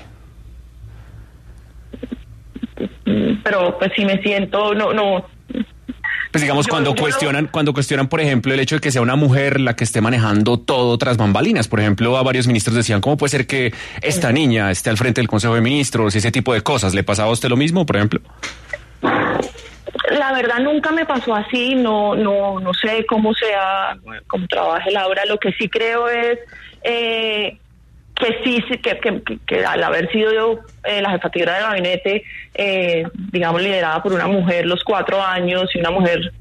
Mm, 3.05 3.41
Pero 3.43 3.77
pues 3.77 3.91
sí 3.95 4.05
me 4.05 4.21
siento, 4.21 4.73
no, 4.73 4.93
no. 4.93 5.25
Pues 6.31 6.41
digamos, 6.41 6.67
cuando 6.67 6.95
cuestionan, 6.95 7.47
cuando 7.47 7.73
cuestionan, 7.73 8.07
por 8.07 8.21
ejemplo, 8.21 8.53
el 8.53 8.59
hecho 8.59 8.75
de 8.75 8.81
que 8.81 8.91
sea 8.91 9.01
una 9.01 9.15
mujer 9.15 9.59
la 9.59 9.75
que 9.75 9.83
esté 9.83 10.01
manejando 10.01 10.59
todo 10.59 10.97
tras 10.97 11.17
bambalinas. 11.17 11.67
Por 11.67 11.79
ejemplo, 11.79 12.17
a 12.17 12.23
varios 12.23 12.47
ministros 12.47 12.75
decían, 12.75 13.01
¿cómo 13.01 13.17
puede 13.17 13.31
ser 13.31 13.47
que 13.47 13.73
esta 14.01 14.31
niña 14.31 14.71
esté 14.71 14.89
al 14.89 14.97
frente 14.97 15.21
del 15.21 15.27
Consejo 15.27 15.55
de 15.55 15.61
Ministros 15.61 16.15
y 16.15 16.17
ese 16.19 16.31
tipo 16.31 16.53
de 16.53 16.61
cosas? 16.61 16.93
¿Le 16.93 17.03
pasaba 17.03 17.29
a 17.29 17.33
usted 17.33 17.49
lo 17.49 17.57
mismo, 17.57 17.85
por 17.85 17.95
ejemplo? 17.95 18.21
La 20.11 20.33
verdad 20.33 20.59
nunca 20.59 20.91
me 20.91 21.05
pasó 21.05 21.35
así, 21.35 21.75
no, 21.75 22.15
no, 22.15 22.59
no 22.59 22.73
sé 22.73 23.05
cómo 23.07 23.33
sea, 23.33 23.97
cómo 24.27 24.47
trabaje 24.47 24.91
Laura. 24.91 25.25
Lo 25.25 25.37
que 25.37 25.51
sí 25.53 25.69
creo 25.69 26.07
es 26.09 26.39
eh, 26.83 27.57
que 28.19 28.39
sí, 28.43 28.63
que, 28.79 29.39
que, 29.45 29.65
al 29.65 29.83
haber 29.83 30.11
sido 30.11 30.33
yo 30.33 30.59
eh, 30.83 31.01
la 31.01 31.11
jefatura 31.11 31.55
de 31.55 31.61
gabinete, 31.61 32.23
eh, 32.53 33.03
digamos, 33.31 33.61
liderada 33.61 34.01
por 34.01 34.13
una 34.13 34.27
mujer 34.27 34.65
los 34.65 34.83
cuatro 34.83 35.21
años 35.21 35.69
y 35.73 35.79
una 35.79 35.91
mujer 35.91 36.33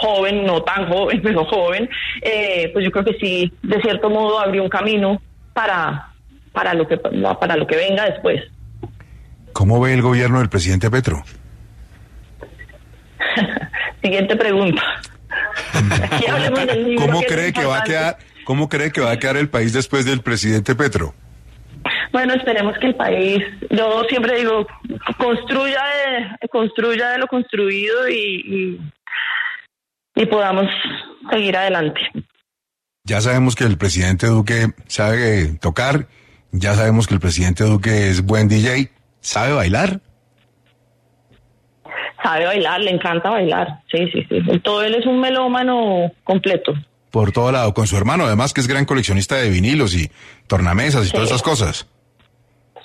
joven, 0.00 0.44
no 0.44 0.62
tan 0.62 0.88
joven, 0.88 1.20
pero 1.22 1.44
joven, 1.44 1.88
eh, 2.22 2.70
pues 2.72 2.84
yo 2.84 2.90
creo 2.90 3.04
que 3.04 3.14
sí, 3.14 3.52
de 3.62 3.80
cierto 3.80 4.10
modo 4.10 4.40
abrió 4.40 4.62
un 4.62 4.68
camino 4.68 5.22
para, 5.52 6.08
para, 6.52 6.74
lo, 6.74 6.86
que, 6.86 6.96
para 6.96 7.56
lo 7.56 7.66
que 7.66 7.76
venga 7.76 8.04
después. 8.06 8.42
¿Cómo 9.52 9.80
ve 9.80 9.94
el 9.94 10.02
gobierno 10.02 10.40
del 10.40 10.48
presidente 10.48 10.90
Petro? 10.90 11.22
Siguiente 14.02 14.36
pregunta. 14.36 14.82
¿Cómo 16.98 17.22
cree 17.22 17.52
que 17.52 17.64
va 17.64 17.78
a 17.78 17.84
quedar, 17.84 18.18
cómo 18.44 18.68
cree 18.68 18.92
que 18.92 19.00
va 19.00 19.12
a 19.12 19.18
quedar 19.18 19.36
el 19.36 19.48
país 19.48 19.72
después 19.72 20.04
del 20.04 20.20
presidente 20.20 20.74
Petro? 20.74 21.14
Bueno, 22.12 22.34
esperemos 22.34 22.78
que 22.78 22.86
el 22.86 22.94
país, 22.94 23.42
yo 23.70 24.04
siempre 24.08 24.38
digo, 24.38 24.66
construya 25.18 25.82
de, 26.40 26.48
construya 26.48 27.10
de 27.10 27.18
lo 27.18 27.26
construido 27.26 28.08
y, 28.08 28.78
y, 30.14 30.22
y 30.22 30.26
podamos 30.26 30.66
seguir 31.30 31.56
adelante. 31.56 32.00
Ya 33.04 33.20
sabemos 33.20 33.54
que 33.54 33.64
el 33.64 33.76
presidente 33.76 34.28
Duque 34.28 34.68
sabe 34.86 35.58
tocar, 35.60 36.06
ya 36.52 36.74
sabemos 36.74 37.06
que 37.06 37.14
el 37.14 37.20
presidente 37.20 37.64
Duque 37.64 38.08
es 38.08 38.24
buen 38.24 38.48
DJ, 38.48 38.90
¿sabe 39.20 39.52
bailar? 39.52 40.00
Sabe 42.22 42.46
bailar, 42.46 42.80
le 42.80 42.92
encanta 42.92 43.28
bailar. 43.28 43.80
Sí, 43.92 44.08
sí, 44.10 44.26
sí. 44.28 44.58
Todo 44.60 44.82
él 44.82 44.94
es 44.94 45.04
un 45.04 45.20
melómano 45.20 46.12
completo. 46.22 46.72
Por 47.14 47.30
todo 47.30 47.52
lado, 47.52 47.72
con 47.74 47.86
su 47.86 47.96
hermano, 47.96 48.26
además 48.26 48.52
que 48.52 48.60
es 48.60 48.66
gran 48.66 48.86
coleccionista 48.86 49.36
de 49.36 49.48
vinilos 49.48 49.94
y 49.94 50.10
tornamesas 50.48 51.06
y 51.06 51.12
todas 51.12 51.28
esas 51.28 51.44
cosas. 51.44 51.86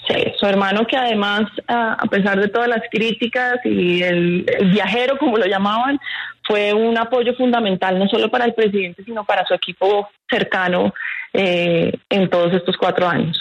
Sí, 0.07 0.23
su 0.39 0.45
hermano 0.45 0.85
que 0.85 0.95
además, 0.95 1.49
a 1.67 1.93
a 1.93 2.05
pesar 2.05 2.39
de 2.39 2.47
todas 2.47 2.67
las 2.67 2.83
críticas 2.91 3.55
y 3.65 4.03
el, 4.03 4.45
el 4.59 4.69
viajero, 4.69 5.17
como 5.17 5.35
lo 5.39 5.47
llamaban, 5.47 5.99
fue 6.43 6.75
un 6.75 6.95
apoyo 6.95 7.33
fundamental 7.33 7.97
no 7.97 8.07
solo 8.07 8.29
para 8.29 8.45
el 8.45 8.53
presidente, 8.53 9.03
sino 9.03 9.23
para 9.25 9.43
su 9.47 9.55
equipo 9.55 10.07
cercano 10.29 10.93
eh, 11.33 11.91
en 12.07 12.29
todos 12.29 12.53
estos 12.53 12.77
cuatro 12.77 13.09
años. 13.09 13.35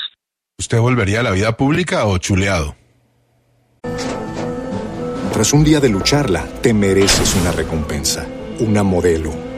¿Usted 0.59 0.79
volvería 0.79 1.21
a 1.21 1.23
la 1.23 1.33
vida 1.33 1.55
pública 1.55 2.07
o 2.07 2.17
chuleado? 2.17 2.77
Tras 5.35 5.53
un 5.53 5.65
día 5.65 5.81
de 5.81 5.91
lucharla, 5.91 6.47
te 6.63 6.73
mereces 6.73 7.35
una 7.35 7.53
recompensa, 7.53 8.27
una 8.61 8.83
modelo, 8.83 9.48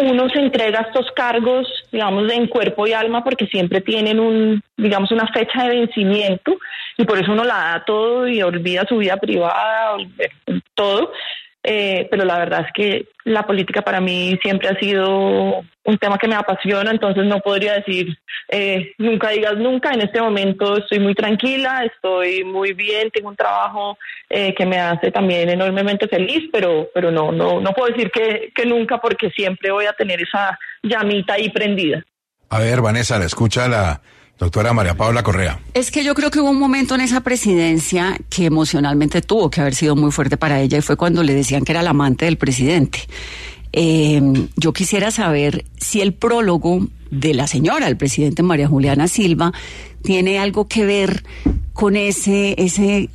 uno 0.00 0.28
se 0.28 0.38
entrega 0.38 0.80
estos 0.80 1.10
cargos, 1.12 1.66
digamos, 1.92 2.30
en 2.32 2.46
cuerpo 2.46 2.86
y 2.86 2.92
alma 2.92 3.22
porque 3.24 3.46
siempre 3.46 3.80
tienen 3.80 4.20
un, 4.20 4.62
digamos, 4.76 5.10
una 5.10 5.26
fecha 5.28 5.64
de 5.64 5.80
vencimiento 5.80 6.56
y 6.96 7.04
por 7.04 7.18
eso 7.18 7.32
uno 7.32 7.44
la 7.44 7.54
da 7.54 7.84
todo 7.84 8.28
y 8.28 8.42
olvida 8.42 8.86
su 8.88 8.98
vida 8.98 9.16
privada, 9.16 9.96
todo. 10.74 11.12
Eh, 11.62 12.08
pero 12.10 12.24
la 12.24 12.38
verdad 12.38 12.64
es 12.66 12.72
que 12.72 13.08
la 13.24 13.46
política 13.46 13.82
para 13.82 14.00
mí 14.00 14.38
siempre 14.42 14.68
ha 14.68 14.78
sido 14.78 15.62
un 15.84 15.98
tema 15.98 16.16
que 16.16 16.26
me 16.26 16.34
apasiona, 16.34 16.90
entonces 16.90 17.24
no 17.26 17.40
podría 17.40 17.74
decir 17.74 18.16
eh, 18.48 18.92
nunca 18.96 19.28
digas 19.30 19.56
nunca. 19.58 19.92
En 19.92 20.00
este 20.00 20.20
momento 20.20 20.78
estoy 20.78 21.00
muy 21.00 21.14
tranquila, 21.14 21.84
estoy 21.84 22.44
muy 22.44 22.72
bien, 22.72 23.10
tengo 23.10 23.28
un 23.28 23.36
trabajo 23.36 23.98
eh, 24.28 24.54
que 24.54 24.64
me 24.64 24.78
hace 24.78 25.10
también 25.10 25.50
enormemente 25.50 26.08
feliz, 26.08 26.48
pero, 26.50 26.88
pero 26.94 27.10
no, 27.10 27.30
no, 27.30 27.60
no 27.60 27.72
puedo 27.72 27.92
decir 27.92 28.10
que, 28.10 28.52
que 28.54 28.64
nunca 28.64 28.98
porque 28.98 29.30
siempre 29.30 29.70
voy 29.70 29.84
a 29.84 29.92
tener 29.92 30.22
esa 30.22 30.58
llamita 30.82 31.34
ahí 31.34 31.50
prendida. 31.50 32.02
A 32.48 32.58
ver, 32.58 32.80
Vanessa, 32.80 33.18
la 33.18 33.26
escucha 33.26 33.68
la 33.68 34.00
doctora 34.40 34.72
María 34.72 34.96
Paula 34.96 35.22
Correa. 35.22 35.60
Es 35.74 35.90
que 35.90 36.02
yo 36.02 36.14
creo 36.14 36.30
que 36.30 36.40
hubo 36.40 36.50
un 36.50 36.58
momento 36.58 36.94
en 36.94 37.02
esa 37.02 37.20
presidencia 37.20 38.18
que 38.30 38.46
emocionalmente 38.46 39.20
tuvo 39.20 39.50
que 39.50 39.60
haber 39.60 39.74
sido 39.74 39.94
muy 39.94 40.10
fuerte 40.10 40.38
para 40.38 40.60
ella 40.60 40.78
y 40.78 40.80
fue 40.80 40.96
cuando 40.96 41.22
le 41.22 41.34
decían 41.34 41.62
que 41.62 41.72
era 41.72 41.82
la 41.82 41.90
amante 41.90 42.24
del 42.24 42.38
presidente. 42.38 43.00
Eh, 43.72 44.20
yo 44.56 44.72
quisiera 44.72 45.10
saber 45.10 45.64
si 45.76 46.00
el 46.00 46.14
prólogo 46.14 46.88
de 47.10 47.34
la 47.34 47.46
señora, 47.46 47.86
el 47.86 47.96
presidente 47.96 48.42
María 48.42 48.66
Juliana 48.66 49.08
Silva, 49.08 49.52
tiene 50.02 50.38
algo 50.38 50.66
que 50.66 50.84
ver 50.86 51.22
con 51.74 51.96
ese, 51.96 52.54
ese, 52.58 53.10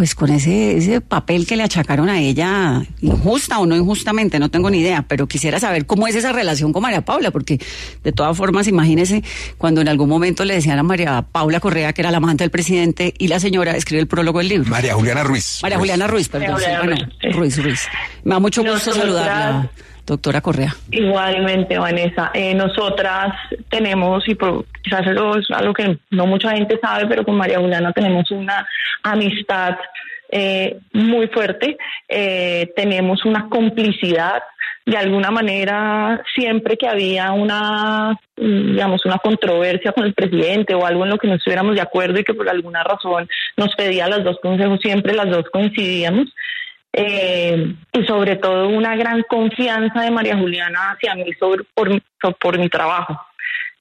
pues 0.00 0.14
con 0.14 0.30
ese, 0.30 0.78
ese 0.78 1.02
papel 1.02 1.46
que 1.46 1.56
le 1.56 1.62
achacaron 1.62 2.08
a 2.08 2.18
ella, 2.20 2.80
injusta 3.02 3.58
o 3.58 3.66
no 3.66 3.76
injustamente, 3.76 4.38
no 4.38 4.48
tengo 4.48 4.70
ni 4.70 4.78
idea, 4.78 5.04
pero 5.06 5.26
quisiera 5.26 5.60
saber 5.60 5.84
cómo 5.84 6.06
es 6.06 6.14
esa 6.14 6.32
relación 6.32 6.72
con 6.72 6.80
María 6.82 7.02
Paula, 7.02 7.30
porque 7.30 7.58
de 8.02 8.10
todas 8.10 8.34
formas, 8.34 8.66
imagínese 8.66 9.22
cuando 9.58 9.82
en 9.82 9.88
algún 9.88 10.08
momento 10.08 10.46
le 10.46 10.54
decían 10.54 10.78
a 10.78 10.82
María 10.82 11.20
Paula 11.30 11.60
Correa 11.60 11.92
que 11.92 12.00
era 12.00 12.10
la 12.10 12.16
amante 12.16 12.44
del 12.44 12.50
presidente 12.50 13.12
y 13.18 13.28
la 13.28 13.40
señora 13.40 13.76
escribe 13.76 14.00
el 14.00 14.06
prólogo 14.08 14.38
del 14.38 14.48
libro. 14.48 14.70
María 14.70 14.94
Juliana 14.94 15.22
Ruiz. 15.22 15.58
María 15.62 15.76
Juliana 15.76 16.06
Ruiz, 16.06 16.30
perdón, 16.30 16.52
María 16.52 16.78
Juliana 16.80 16.94
bueno, 16.94 17.04
Ruiz, 17.04 17.18
sí. 17.20 17.38
Ruiz, 17.38 17.62
Ruiz. 17.62 17.88
Me 18.24 18.34
da 18.36 18.40
mucho 18.40 18.62
gusto 18.62 18.76
Nosotras- 18.76 18.96
saludarla, 19.02 19.70
doctora 20.06 20.40
Correa. 20.40 20.74
Igualmente, 20.92 21.76
Vanessa. 21.78 22.30
Eh, 22.32 22.54
nosotras 22.54 23.34
tenemos, 23.70 24.28
y 24.28 24.34
por- 24.34 24.64
quizás 24.82 25.06
eso 25.06 25.38
es 25.38 25.46
algo 25.50 25.72
que 25.72 25.96
no 26.10 26.26
mucha 26.26 26.50
gente 26.50 26.78
sabe, 26.82 27.06
pero 27.06 27.24
con 27.24 27.36
María 27.36 27.58
Juliana 27.60 27.92
tenemos 27.92 28.30
una 28.30 28.66
amistad 29.02 29.78
eh, 30.32 30.78
muy 30.92 31.26
fuerte, 31.28 31.76
eh, 32.08 32.70
tenemos 32.76 33.24
una 33.24 33.48
complicidad. 33.48 34.42
De 34.86 34.96
alguna 34.96 35.30
manera, 35.30 36.22
siempre 36.34 36.76
que 36.76 36.88
había 36.88 37.32
una, 37.32 38.18
digamos, 38.36 39.04
una 39.04 39.18
controversia 39.18 39.92
con 39.92 40.04
el 40.04 40.14
presidente 40.14 40.74
o 40.74 40.84
algo 40.86 41.04
en 41.04 41.10
lo 41.10 41.18
que 41.18 41.28
no 41.28 41.34
estuviéramos 41.34 41.74
de 41.74 41.82
acuerdo 41.82 42.18
y 42.18 42.24
que 42.24 42.34
por 42.34 42.48
alguna 42.48 42.82
razón 42.82 43.28
nos 43.56 43.74
pedía 43.76 44.08
los 44.08 44.24
dos 44.24 44.38
consejos, 44.42 44.80
siempre 44.80 45.14
las 45.14 45.28
dos 45.30 45.44
coincidíamos 45.52 46.32
eh, 46.92 47.74
y 47.92 48.04
sobre 48.04 48.36
todo 48.36 48.68
una 48.68 48.96
gran 48.96 49.22
confianza 49.28 50.00
de 50.00 50.10
María 50.10 50.36
Juliana 50.36 50.92
hacia 50.92 51.14
mí 51.14 51.30
sobre, 51.38 51.62
por, 51.74 51.88
por 52.38 52.58
mi 52.58 52.68
trabajo. 52.68 53.20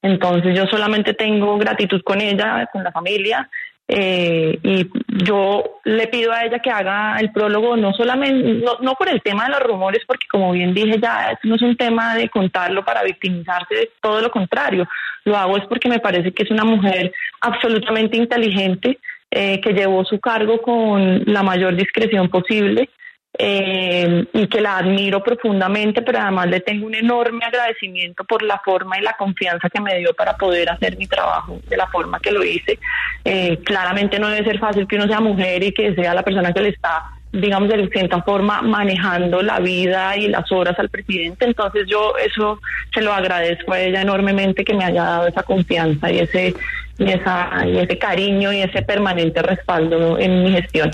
Entonces 0.01 0.57
yo 0.57 0.65
solamente 0.67 1.13
tengo 1.13 1.57
gratitud 1.57 2.01
con 2.03 2.21
ella, 2.21 2.67
con 2.71 2.83
la 2.83 2.91
familia, 2.91 3.49
Eh, 3.91 4.59
y 4.61 4.87
yo 5.25 5.63
le 5.83 6.05
pido 6.09 6.31
a 6.31 6.43
ella 6.45 6.59
que 6.59 6.69
haga 6.69 7.17
el 7.19 7.31
prólogo 7.31 7.75
no 7.75 7.91
solamente, 7.93 8.63
no, 8.81 8.93
por 8.93 9.09
el 9.09 9.19
tema 9.23 9.45
de 9.45 9.53
los 9.53 9.63
rumores, 9.63 10.03
porque 10.05 10.27
como 10.29 10.51
bien 10.51 10.75
dije 10.75 10.99
ya, 11.01 11.35
no 11.41 11.55
es 11.55 11.61
un 11.63 11.75
tema 11.75 12.13
de 12.13 12.29
contarlo 12.29 12.85
para 12.85 13.01
victimizarse, 13.01 13.89
todo 13.99 14.21
lo 14.21 14.29
contrario, 14.29 14.87
lo 15.25 15.35
hago 15.35 15.57
es 15.57 15.65
porque 15.65 15.89
me 15.89 15.97
parece 15.97 16.31
que 16.31 16.43
es 16.43 16.51
una 16.51 16.65
mujer 16.65 17.11
absolutamente 17.41 18.15
inteligente, 18.15 18.99
eh, 19.31 19.59
que 19.59 19.73
llevó 19.73 20.05
su 20.05 20.19
cargo 20.19 20.61
con 20.61 21.23
la 21.25 21.41
mayor 21.41 21.75
discreción 21.75 22.29
posible 22.29 22.89
eh, 23.37 24.25
y 24.33 24.47
que 24.47 24.59
la 24.59 24.77
admiro 24.77 25.23
profundamente, 25.23 26.01
pero 26.01 26.19
además 26.19 26.47
le 26.47 26.61
tengo 26.61 26.87
un 26.87 26.95
enorme 26.95 27.45
agradecimiento 27.45 28.23
por 28.23 28.41
la 28.41 28.59
forma 28.59 28.97
y 28.97 29.01
la 29.01 29.13
confianza 29.13 29.69
que 29.69 29.79
me 29.79 29.97
dio 29.99 30.13
para 30.13 30.35
poder 30.35 30.69
hacer 30.69 30.97
mi 30.97 31.07
trabajo 31.07 31.59
de 31.67 31.77
la 31.77 31.87
forma 31.87 32.19
que 32.19 32.31
lo 32.31 32.43
hice. 32.43 32.79
Eh, 33.23 33.59
claramente 33.63 34.19
no 34.19 34.29
debe 34.29 34.45
ser 34.45 34.59
fácil 34.59 34.87
que 34.87 34.95
uno 34.95 35.07
sea 35.07 35.19
mujer 35.19 35.63
y 35.63 35.71
que 35.71 35.93
sea 35.95 36.13
la 36.13 36.23
persona 36.23 36.51
que 36.53 36.61
le 36.61 36.69
está 36.69 37.11
digamos, 37.31 37.69
de 37.69 37.87
cierta 37.89 38.23
forma 38.23 38.61
manejando 38.61 39.41
la 39.41 39.59
vida 39.59 40.17
y 40.17 40.27
las 40.27 40.51
horas 40.51 40.77
al 40.79 40.89
presidente. 40.89 41.45
Entonces 41.45 41.85
yo 41.87 42.13
eso 42.17 42.59
se 42.93 43.01
lo 43.01 43.13
agradezco 43.13 43.73
a 43.73 43.79
ella 43.79 44.01
enormemente 44.01 44.63
que 44.63 44.73
me 44.73 44.83
haya 44.83 45.03
dado 45.03 45.27
esa 45.27 45.43
confianza 45.43 46.11
y 46.11 46.19
ese, 46.19 46.55
y 46.97 47.11
esa, 47.11 47.67
y 47.67 47.77
ese 47.77 47.97
cariño 47.97 48.51
y 48.51 48.61
ese 48.61 48.81
permanente 48.81 49.41
respaldo 49.41 50.17
en 50.17 50.43
mi 50.43 50.51
gestión. 50.51 50.91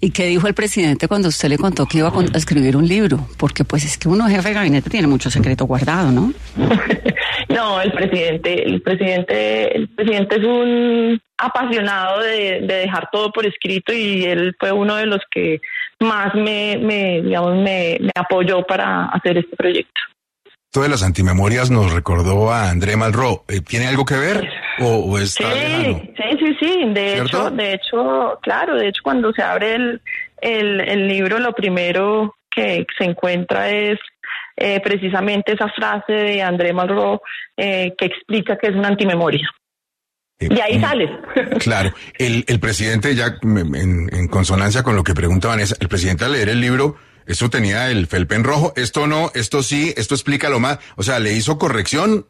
¿Y 0.00 0.10
qué 0.10 0.26
dijo 0.26 0.46
el 0.46 0.54
presidente 0.54 1.08
cuando 1.08 1.28
usted 1.28 1.48
le 1.48 1.58
contó 1.58 1.86
que 1.86 1.98
iba 1.98 2.08
a 2.08 2.38
escribir 2.38 2.76
un 2.76 2.86
libro? 2.86 3.26
Porque 3.36 3.64
pues 3.64 3.84
es 3.84 3.98
que 3.98 4.08
uno 4.08 4.28
jefe 4.28 4.48
de 4.48 4.54
gabinete 4.54 4.90
tiene 4.90 5.08
mucho 5.08 5.28
secreto 5.30 5.64
guardado, 5.64 6.12
¿no? 6.12 6.32
no, 7.48 7.80
el 7.80 7.90
presidente, 7.92 8.62
el 8.62 8.80
presidente, 8.80 9.76
el 9.76 9.88
presidente 9.88 10.36
es 10.36 10.44
un 10.44 11.20
apasionado 11.36 12.20
de, 12.20 12.60
dejar 12.60 13.08
todo 13.10 13.32
por 13.32 13.44
escrito 13.44 13.92
y 13.92 14.24
él 14.24 14.54
fue 14.58 14.70
uno 14.70 14.94
de 14.94 15.06
los 15.06 15.20
que 15.30 15.60
más 16.00 16.32
me, 16.34 16.78
me 16.78 17.20
digamos, 17.22 17.56
me, 17.56 17.98
me 18.00 18.12
apoyó 18.14 18.62
para 18.64 19.06
hacer 19.06 19.38
este 19.38 19.56
proyecto. 19.56 20.00
Esto 20.70 20.82
de 20.82 20.90
las 20.90 21.02
antimemorias 21.02 21.70
nos 21.70 21.92
recordó 21.92 22.52
a 22.52 22.70
André 22.70 22.96
Malraux. 22.96 23.42
Eh, 23.48 23.62
¿Tiene 23.62 23.88
algo 23.88 24.04
que 24.04 24.16
ver 24.16 24.48
o, 24.80 25.18
está 25.18 25.52
sí, 25.52 26.12
Sí, 26.16 26.38
sí, 26.38 26.56
sí. 26.60 26.84
De 26.92 27.18
hecho, 27.18 27.50
de 27.50 27.74
hecho, 27.74 28.38
claro, 28.42 28.76
de 28.76 28.88
hecho 28.88 29.02
cuando 29.02 29.32
se 29.32 29.42
abre 29.42 29.74
el, 29.74 30.00
el, 30.40 31.08
libro, 31.08 31.38
lo 31.38 31.52
primero 31.52 32.34
que 32.50 32.86
se 32.96 33.04
encuentra 33.04 33.70
es 33.70 33.98
eh, 34.56 34.80
precisamente 34.80 35.52
esa 35.52 35.68
frase 35.68 36.12
de 36.12 36.42
André 36.42 36.72
Malraux 36.72 37.20
eh, 37.56 37.94
que 37.96 38.06
explica 38.06 38.56
que 38.56 38.68
es 38.68 38.74
una 38.74 38.88
antimemoria. 38.88 39.48
y 40.40 40.60
ahí 40.60 40.78
mm, 40.78 40.80
sale. 40.80 41.18
Claro, 41.58 41.92
el, 42.18 42.44
el 42.46 42.60
presidente, 42.60 43.14
ya 43.14 43.36
en, 43.42 44.08
en 44.12 44.28
consonancia 44.28 44.82
con 44.82 44.96
lo 44.96 45.04
que 45.04 45.14
pregunta 45.14 45.48
Vanessa, 45.48 45.76
el 45.80 45.88
presidente 45.88 46.24
al 46.24 46.32
leer 46.32 46.48
el 46.48 46.60
libro 46.60 46.96
eso 47.28 47.50
tenía 47.50 47.90
el 47.90 48.06
felpen 48.06 48.42
rojo, 48.42 48.72
esto 48.74 49.06
no, 49.06 49.30
esto 49.34 49.62
sí, 49.62 49.92
esto 49.98 50.14
explica 50.14 50.48
lo 50.48 50.60
más. 50.60 50.78
O 50.96 51.02
sea, 51.02 51.18
¿le 51.18 51.34
hizo 51.34 51.58
corrección? 51.58 52.26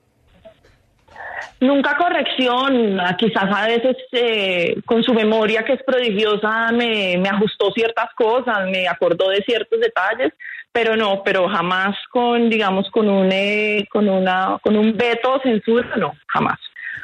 Nunca 1.61 1.97
corrección, 1.97 2.99
quizás 3.19 3.45
a 3.53 3.67
veces 3.67 3.97
eh, 4.13 4.81
con 4.87 5.03
su 5.03 5.13
memoria 5.13 5.65
que 5.65 5.73
es 5.73 5.83
prodigiosa 5.83 6.71
me, 6.73 7.17
me 7.19 7.29
ajustó 7.29 7.73
ciertas 7.73 8.09
cosas, 8.17 8.69
me 8.71 8.87
acordó 8.87 9.31
de 9.31 9.43
ciertos 9.43 9.81
detalles, 9.81 10.33
pero 10.71 10.97
no, 10.97 11.23
pero 11.25 11.49
jamás 11.49 11.97
con, 12.11 12.49
digamos, 12.49 12.89
con 12.91 13.09
un, 13.09 13.31
eh, 13.33 13.87
con 13.91 14.09
una, 14.09 14.59
con 14.63 14.77
un 14.77 14.97
veto 14.97 15.41
censura, 15.43 15.97
no, 15.97 16.13
jamás. 16.29 16.59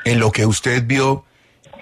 En 0.04 0.20
lo 0.20 0.30
que 0.30 0.46
usted 0.46 0.84
vio, 0.86 1.24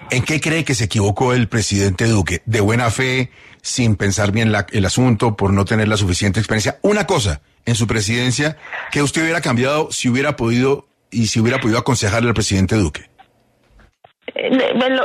¿en 0.09 0.23
qué 0.23 0.41
cree 0.41 0.63
que 0.63 0.73
se 0.73 0.85
equivocó 0.85 1.33
el 1.33 1.47
presidente 1.47 2.05
Duque? 2.05 2.41
¿De 2.45 2.61
buena 2.61 2.89
fe? 2.89 3.29
sin 3.63 3.95
pensar 3.95 4.33
bien 4.33 4.53
el 4.71 4.85
asunto, 4.85 5.37
por 5.37 5.53
no 5.53 5.63
tener 5.63 5.87
la 5.87 5.95
suficiente 5.95 6.39
experiencia. 6.39 6.79
Una 6.81 7.07
cosa 7.07 7.41
en 7.65 7.75
su 7.75 7.87
presidencia 7.87 8.57
que 8.91 9.01
usted 9.01 9.23
hubiera 9.23 9.39
cambiado 9.39 9.89
si 9.89 10.09
hubiera 10.09 10.35
podido 10.35 10.85
y 11.13 11.27
si 11.27 11.39
hubiera 11.39 11.59
podido 11.59 11.79
aconsejarle 11.79 12.29
al 12.29 12.33
presidente 12.33 12.75
Duque. 12.75 13.09
Eh, 14.35 14.49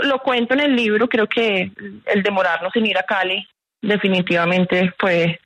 lo, 0.03 0.18
cuento 0.21 0.55
en 0.55 0.61
el 0.61 0.77
libro, 0.77 1.09
creo 1.09 1.27
que 1.27 1.71
el 2.07 2.23
demorarnos 2.23 2.75
en 2.75 2.87
ir 2.87 2.99
a 2.99 3.03
Cali 3.03 3.47
definitivamente 3.83 4.92
fue 4.99 5.38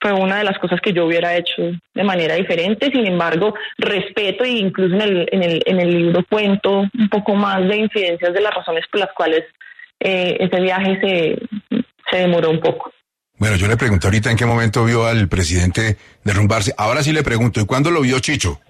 fue 0.00 0.12
una 0.12 0.36
de 0.36 0.44
las 0.44 0.58
cosas 0.58 0.80
que 0.82 0.92
yo 0.92 1.06
hubiera 1.06 1.34
hecho 1.34 1.62
de 1.94 2.04
manera 2.04 2.34
diferente. 2.34 2.90
Sin 2.90 3.06
embargo, 3.06 3.54
respeto 3.78 4.44
e 4.44 4.50
incluso 4.50 4.94
en 4.96 5.00
el, 5.00 5.28
en 5.32 5.42
el, 5.42 5.62
en 5.64 5.80
el 5.80 5.90
libro 5.90 6.22
cuento 6.28 6.80
un 6.80 7.08
poco 7.08 7.34
más 7.34 7.66
de 7.66 7.78
incidencias 7.78 8.34
de 8.34 8.40
las 8.42 8.54
razones 8.54 8.84
por 8.90 9.00
las 9.00 9.10
cuales 9.16 9.44
eh, 10.00 10.36
ese 10.40 10.60
viaje 10.60 11.00
se, 11.00 11.78
se 12.10 12.16
demoró 12.18 12.50
un 12.50 12.60
poco. 12.60 12.92
Bueno, 13.38 13.56
yo 13.56 13.66
le 13.66 13.78
pregunté 13.78 14.06
ahorita 14.06 14.30
en 14.30 14.36
qué 14.36 14.44
momento 14.44 14.84
vio 14.84 15.06
al 15.06 15.26
presidente 15.28 15.96
derrumbarse. 16.22 16.74
Ahora 16.76 17.02
sí 17.02 17.12
le 17.12 17.22
pregunto, 17.22 17.60
¿y 17.60 17.66
cuándo 17.66 17.90
lo 17.90 18.02
vio 18.02 18.20
Chicho? 18.20 18.60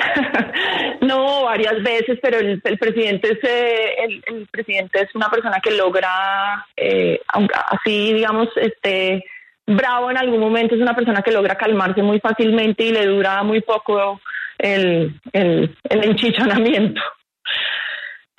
no, 1.00 1.44
varias 1.44 1.82
veces, 1.82 2.18
pero 2.22 2.38
el, 2.38 2.60
presidente 2.60 3.32
es 3.32 3.38
eh, 3.44 4.20
el, 4.26 4.46
presidente 4.50 5.02
es 5.02 5.14
una 5.14 5.28
persona 5.28 5.60
que 5.62 5.72
logra, 5.72 6.66
eh, 6.76 7.20
así 7.70 8.12
digamos, 8.12 8.48
este 8.56 9.24
bravo 9.66 10.10
en 10.10 10.18
algún 10.18 10.40
momento 10.40 10.74
es 10.74 10.80
una 10.80 10.94
persona 10.94 11.22
que 11.22 11.32
logra 11.32 11.54
calmarse 11.54 12.02
muy 12.02 12.20
fácilmente 12.20 12.84
y 12.84 12.92
le 12.92 13.06
dura 13.06 13.42
muy 13.42 13.60
poco 13.60 14.20
el, 14.58 15.20
el, 15.32 15.76
el 15.84 16.04
enchichonamiento. 16.04 17.00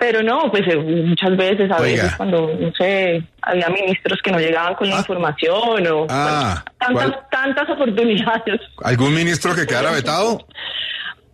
Pero 0.02 0.20
no, 0.20 0.50
pues 0.50 0.62
eh, 0.66 0.76
muchas 0.76 1.36
veces, 1.36 1.70
a 1.70 1.80
veces 1.80 2.12
cuando, 2.16 2.52
no 2.58 2.72
sé, 2.72 3.22
había 3.40 3.68
ministros 3.68 4.18
que 4.20 4.32
no 4.32 4.40
llegaban 4.40 4.74
con 4.74 4.88
la 4.88 4.96
ah. 4.96 4.98
información 4.98 5.86
o 5.86 6.06
ah, 6.10 6.64
tantas, 6.76 7.30
tantas 7.30 7.70
oportunidades. 7.70 8.60
¿Algún 8.82 9.14
ministro 9.14 9.54
que 9.54 9.64
quedara 9.64 9.92
vetado? 9.92 10.44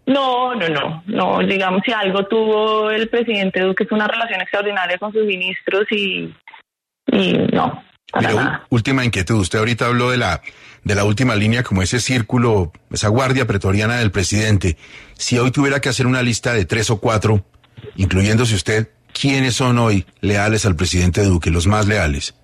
No, 0.08 0.54
no, 0.54 0.68
no, 0.70 1.02
no. 1.06 1.38
Digamos, 1.46 1.82
si 1.84 1.92
algo 1.92 2.24
tuvo 2.26 2.90
el 2.90 3.08
presidente 3.10 3.60
Duque 3.60 3.84
es 3.84 3.92
una 3.92 4.08
relación 4.08 4.40
extraordinaria 4.40 4.96
con 4.96 5.12
sus 5.12 5.24
ministros 5.24 5.84
y, 5.90 6.34
y 7.12 7.32
no. 7.52 7.84
Para 8.10 8.64
última 8.70 9.04
inquietud. 9.04 9.34
Usted 9.34 9.58
ahorita 9.58 9.86
habló 9.86 10.10
de 10.10 10.16
la 10.16 10.40
de 10.82 10.94
la 10.94 11.04
última 11.04 11.34
línea 11.34 11.62
como 11.62 11.82
ese 11.82 12.00
círculo, 12.00 12.72
esa 12.90 13.08
guardia 13.08 13.46
pretoriana 13.46 13.98
del 13.98 14.10
presidente. 14.10 14.78
Si 15.12 15.38
hoy 15.38 15.50
tuviera 15.50 15.80
que 15.80 15.90
hacer 15.90 16.06
una 16.06 16.22
lista 16.22 16.54
de 16.54 16.64
tres 16.64 16.88
o 16.88 17.00
cuatro 17.00 17.44
incluyéndose 17.96 18.54
usted, 18.54 18.88
¿quiénes 19.12 19.56
son 19.56 19.78
hoy 19.78 20.06
leales 20.22 20.64
al 20.64 20.74
presidente 20.74 21.22
Duque, 21.22 21.50
los 21.50 21.66
más 21.66 21.86
leales? 21.86 22.34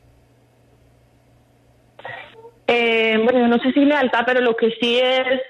Eh, 2.66 3.18
bueno, 3.24 3.48
no 3.48 3.58
sé 3.58 3.72
si 3.72 3.80
lealtad, 3.80 4.20
pero 4.26 4.42
lo 4.42 4.54
que 4.54 4.70
sí 4.80 4.98
es, 4.98 5.40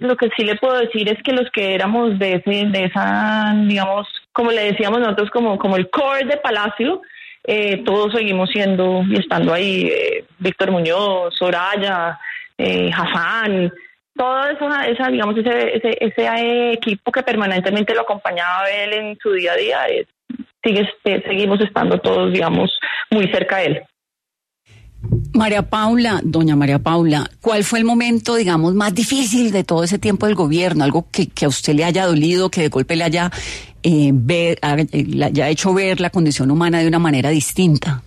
lo 0.00 0.16
que 0.16 0.30
sí 0.36 0.44
le 0.44 0.56
puedo 0.56 0.78
decir 0.78 1.08
es 1.08 1.22
que 1.22 1.32
los 1.32 1.50
que 1.50 1.74
éramos 1.74 2.18
de 2.18 2.34
ese, 2.34 2.66
de 2.66 2.84
esa, 2.84 3.54
digamos, 3.66 4.08
como 4.32 4.50
le 4.50 4.72
decíamos 4.72 4.98
nosotros, 5.00 5.30
como, 5.30 5.58
como 5.58 5.76
el 5.76 5.90
core 5.90 6.24
de 6.24 6.38
Palacio, 6.38 7.02
eh, 7.44 7.82
todos 7.84 8.14
seguimos 8.14 8.50
siendo 8.50 9.02
y 9.08 9.18
estando 9.18 9.52
ahí. 9.52 9.88
Eh, 9.92 10.24
Víctor 10.38 10.70
Muñoz, 10.70 11.34
Soraya, 11.36 12.18
eh, 12.56 12.90
Hassan, 12.92 13.72
todo 14.16 14.46
eso, 14.48 14.68
esa, 14.86 15.08
digamos, 15.08 15.36
ese, 15.36 15.76
ese, 15.76 15.96
ese, 16.00 16.72
equipo 16.72 17.12
que 17.12 17.22
permanentemente 17.22 17.94
lo 17.94 18.02
acompañaba 18.02 18.70
él 18.70 18.92
en 18.92 19.18
su 19.18 19.32
día 19.32 19.52
a 19.52 19.56
día, 19.56 19.78
sigue, 20.62 20.80
este, 20.80 21.22
seguimos 21.28 21.60
estando 21.60 21.98
todos, 21.98 22.32
digamos, 22.32 22.70
muy 23.10 23.28
cerca 23.28 23.58
de 23.58 23.66
él. 23.66 23.82
María 25.32 25.62
Paula, 25.62 26.20
doña 26.22 26.56
María 26.56 26.78
Paula, 26.78 27.30
¿cuál 27.40 27.64
fue 27.64 27.78
el 27.78 27.84
momento, 27.84 28.34
digamos, 28.34 28.74
más 28.74 28.94
difícil 28.94 29.50
de 29.50 29.64
todo 29.64 29.84
ese 29.84 29.98
tiempo 29.98 30.26
del 30.26 30.34
gobierno? 30.34 30.84
Algo 30.84 31.06
que, 31.10 31.28
a 31.44 31.48
usted 31.48 31.74
le 31.74 31.84
haya 31.84 32.06
dolido, 32.06 32.50
que 32.50 32.60
de 32.62 32.68
golpe 32.68 32.96
le 32.96 33.04
haya, 33.04 33.30
eh, 33.82 34.12
le 34.12 35.24
haya 35.24 35.48
hecho 35.48 35.72
ver 35.72 36.00
la 36.00 36.10
condición 36.10 36.50
humana 36.50 36.80
de 36.80 36.88
una 36.88 36.98
manera 36.98 37.30
distinta 37.30 38.02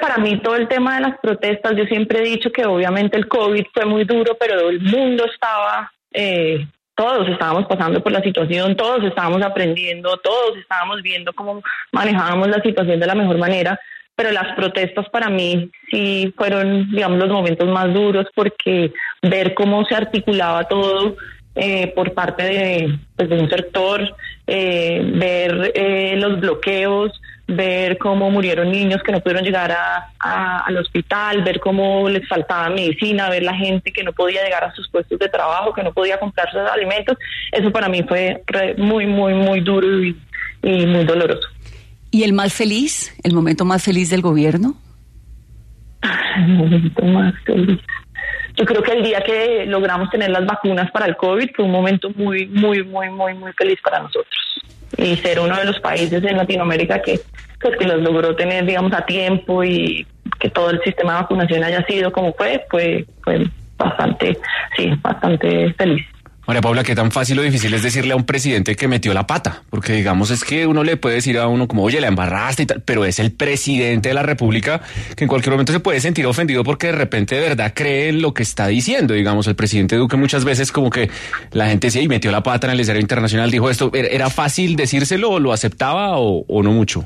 para 0.00 0.18
mí 0.18 0.38
todo 0.40 0.54
el 0.56 0.68
tema 0.68 0.96
de 0.96 1.00
las 1.02 1.18
protestas, 1.18 1.76
yo 1.76 1.84
siempre 1.84 2.20
he 2.20 2.30
dicho 2.30 2.50
que 2.50 2.64
obviamente 2.64 3.16
el 3.16 3.28
COVID 3.28 3.64
fue 3.72 3.84
muy 3.84 4.04
duro, 4.04 4.36
pero 4.38 4.68
el 4.70 4.80
mundo 4.80 5.24
estaba, 5.24 5.90
eh, 6.12 6.66
todos 6.94 7.28
estábamos 7.28 7.66
pasando 7.66 8.02
por 8.02 8.12
la 8.12 8.22
situación, 8.22 8.76
todos 8.76 9.04
estábamos 9.04 9.42
aprendiendo, 9.42 10.16
todos 10.18 10.56
estábamos 10.58 11.02
viendo 11.02 11.32
cómo 11.32 11.62
manejábamos 11.92 12.48
la 12.48 12.62
situación 12.62 13.00
de 13.00 13.06
la 13.06 13.14
mejor 13.14 13.38
manera, 13.38 13.78
pero 14.18 14.32
las 14.32 14.56
protestas 14.56 15.08
para 15.10 15.30
mí 15.30 15.70
sí 15.92 16.34
fueron, 16.36 16.90
digamos, 16.90 17.20
los 17.20 17.28
momentos 17.28 17.68
más 17.68 17.94
duros 17.94 18.26
porque 18.34 18.92
ver 19.22 19.54
cómo 19.54 19.84
se 19.84 19.94
articulaba 19.94 20.64
todo 20.64 21.14
eh, 21.54 21.92
por 21.94 22.12
parte 22.14 22.42
de, 22.42 22.98
pues, 23.14 23.28
de 23.28 23.38
un 23.38 23.48
sector, 23.48 24.12
eh, 24.48 25.08
ver 25.14 26.18
los 26.18 26.40
bloqueos, 26.40 27.12
ver 27.46 27.96
cómo 27.98 28.28
murieron 28.28 28.72
niños 28.72 29.04
que 29.04 29.12
no 29.12 29.20
pudieron 29.20 29.44
llegar 29.44 29.70
a, 29.70 30.64
al 30.66 30.76
hospital, 30.78 31.44
ver 31.44 31.60
cómo 31.60 32.08
les 32.08 32.26
faltaba 32.26 32.70
medicina, 32.70 33.30
ver 33.30 33.44
la 33.44 33.54
gente 33.54 33.92
que 33.92 34.02
no 34.02 34.12
podía 34.12 34.42
llegar 34.42 34.64
a 34.64 34.74
sus 34.74 34.90
puestos 34.90 35.16
de 35.20 35.28
trabajo, 35.28 35.72
que 35.72 35.84
no 35.84 35.92
podía 35.92 36.18
comprar 36.18 36.50
sus 36.50 36.62
alimentos. 36.62 37.16
Eso 37.52 37.70
para 37.70 37.88
mí 37.88 38.02
fue 38.02 38.42
muy, 38.78 39.06
muy, 39.06 39.34
muy 39.34 39.60
duro 39.60 39.86
y 40.02 40.86
muy 40.86 41.04
doloroso. 41.04 41.48
¿Y 42.10 42.22
el 42.22 42.32
más 42.32 42.54
feliz, 42.54 43.14
el 43.22 43.34
momento 43.34 43.64
más 43.64 43.82
feliz 43.82 44.10
del 44.10 44.22
gobierno? 44.22 44.74
El 46.36 46.48
momento 46.48 47.04
más 47.04 47.34
feliz. 47.44 47.80
Yo 48.56 48.64
creo 48.64 48.82
que 48.82 48.92
el 48.92 49.04
día 49.04 49.20
que 49.20 49.66
logramos 49.66 50.10
tener 50.10 50.30
las 50.30 50.44
vacunas 50.46 50.90
para 50.90 51.06
el 51.06 51.16
COVID 51.16 51.50
fue 51.54 51.64
un 51.64 51.70
momento 51.70 52.10
muy, 52.16 52.46
muy, 52.46 52.82
muy, 52.82 53.10
muy, 53.10 53.34
muy 53.34 53.52
feliz 53.52 53.78
para 53.82 54.00
nosotros. 54.00 54.34
Y 54.96 55.16
ser 55.16 55.38
uno 55.38 55.56
de 55.56 55.64
los 55.64 55.78
países 55.80 56.24
en 56.24 56.36
Latinoamérica 56.36 57.00
que, 57.00 57.20
pues, 57.60 57.76
que 57.76 57.86
los 57.86 58.00
logró 58.00 58.34
tener, 58.34 58.64
digamos, 58.64 58.92
a 58.94 59.04
tiempo 59.04 59.62
y 59.62 60.06
que 60.40 60.50
todo 60.50 60.70
el 60.70 60.80
sistema 60.82 61.14
de 61.14 61.20
vacunación 61.20 61.62
haya 61.62 61.84
sido 61.86 62.10
como 62.10 62.32
fue, 62.32 62.64
fue, 62.70 63.06
fue 63.22 63.46
bastante, 63.76 64.36
sí, 64.76 64.90
bastante 65.02 65.72
feliz. 65.74 66.06
María 66.48 66.62
Paula, 66.62 66.82
¿qué 66.82 66.94
tan 66.94 67.10
fácil 67.10 67.38
o 67.40 67.42
difícil 67.42 67.74
es 67.74 67.82
decirle 67.82 68.14
a 68.14 68.16
un 68.16 68.24
presidente 68.24 68.74
que 68.74 68.88
metió 68.88 69.12
la 69.12 69.26
pata? 69.26 69.64
Porque 69.68 69.92
digamos 69.92 70.30
es 70.30 70.44
que 70.44 70.66
uno 70.66 70.82
le 70.82 70.96
puede 70.96 71.16
decir 71.16 71.36
a 71.36 71.46
uno 71.46 71.68
como, 71.68 71.82
oye, 71.82 72.00
la 72.00 72.06
embarraste 72.06 72.62
y 72.62 72.66
tal, 72.66 72.80
pero 72.80 73.04
es 73.04 73.18
el 73.18 73.32
presidente 73.32 74.08
de 74.08 74.14
la 74.14 74.22
República 74.22 74.80
que 75.14 75.24
en 75.24 75.28
cualquier 75.28 75.52
momento 75.52 75.74
se 75.74 75.80
puede 75.80 76.00
sentir 76.00 76.24
ofendido 76.24 76.64
porque 76.64 76.86
de 76.86 76.94
repente 76.94 77.34
de 77.34 77.42
verdad 77.42 77.74
cree 77.76 78.08
en 78.08 78.22
lo 78.22 78.32
que 78.32 78.44
está 78.44 78.66
diciendo. 78.66 79.12
Digamos, 79.12 79.46
el 79.46 79.56
presidente 79.56 79.96
Duque 79.96 80.16
muchas 80.16 80.46
veces 80.46 80.72
como 80.72 80.88
que 80.88 81.10
la 81.52 81.66
gente 81.66 81.90
y 82.00 82.08
metió 82.08 82.32
la 82.32 82.42
pata 82.42 82.66
en 82.68 82.72
el 82.72 82.80
escenario 82.80 83.02
internacional, 83.02 83.50
dijo 83.50 83.68
esto, 83.68 83.90
¿era 83.92 84.30
fácil 84.30 84.74
decírselo, 84.74 85.38
lo 85.40 85.52
aceptaba 85.52 86.16
o, 86.16 86.46
o 86.48 86.62
no 86.62 86.72
mucho? 86.72 87.04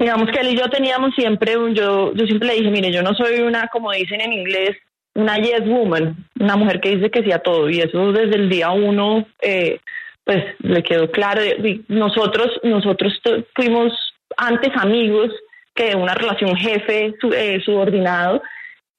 Digamos 0.00 0.28
que 0.32 0.40
él 0.40 0.48
y 0.48 0.58
yo 0.58 0.68
teníamos 0.68 1.14
siempre 1.14 1.56
un, 1.56 1.72
yo, 1.72 2.12
yo 2.16 2.26
siempre 2.26 2.48
le 2.48 2.54
dije, 2.54 2.70
mire, 2.72 2.92
yo 2.92 3.04
no 3.04 3.14
soy 3.14 3.42
una, 3.42 3.68
como 3.68 3.92
dicen 3.92 4.20
en 4.20 4.32
inglés, 4.32 4.76
una 5.14 5.36
yes 5.36 5.66
woman, 5.66 6.16
una 6.40 6.56
mujer 6.56 6.80
que 6.80 6.96
dice 6.96 7.10
que 7.10 7.22
sí 7.22 7.32
a 7.32 7.40
todo, 7.40 7.68
y 7.68 7.80
eso 7.80 8.12
desde 8.12 8.36
el 8.36 8.48
día 8.48 8.70
uno, 8.70 9.26
eh, 9.40 9.78
pues 10.24 10.44
le 10.60 10.82
quedó 10.82 11.10
claro. 11.10 11.42
Nosotros, 11.88 12.48
nosotros 12.62 13.20
fuimos 13.54 13.92
antes 14.36 14.70
amigos 14.76 15.30
que 15.74 15.94
una 15.94 16.14
relación 16.14 16.56
jefe 16.56 17.14
eh, 17.34 17.60
subordinado, 17.64 18.42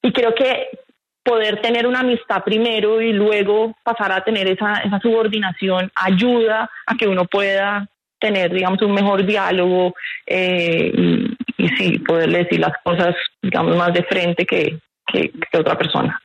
y 0.01 0.11
creo 0.11 0.35
que 0.35 0.69
poder 1.23 1.61
tener 1.61 1.87
una 1.87 2.01
amistad 2.01 2.43
primero 2.43 3.01
y 3.01 3.13
luego 3.13 3.73
pasar 3.83 4.11
a 4.11 4.23
tener 4.23 4.47
esa, 4.49 4.81
esa 4.83 4.99
subordinación 4.99 5.89
ayuda 5.95 6.69
a 6.85 6.95
que 6.95 7.07
uno 7.07 7.25
pueda 7.25 7.87
tener, 8.19 8.53
digamos, 8.53 8.81
un 8.81 8.93
mejor 8.93 9.25
diálogo 9.25 9.95
eh, 10.25 10.91
y, 10.93 11.37
y 11.57 11.67
sí, 11.77 11.99
poderle 11.99 12.39
decir 12.39 12.59
las 12.59 12.73
cosas, 12.83 13.15
digamos, 13.41 13.77
más 13.77 13.93
de 13.93 14.03
frente 14.03 14.45
que, 14.45 14.79
que, 15.13 15.57
otra 15.57 15.77
persona. 15.77 16.19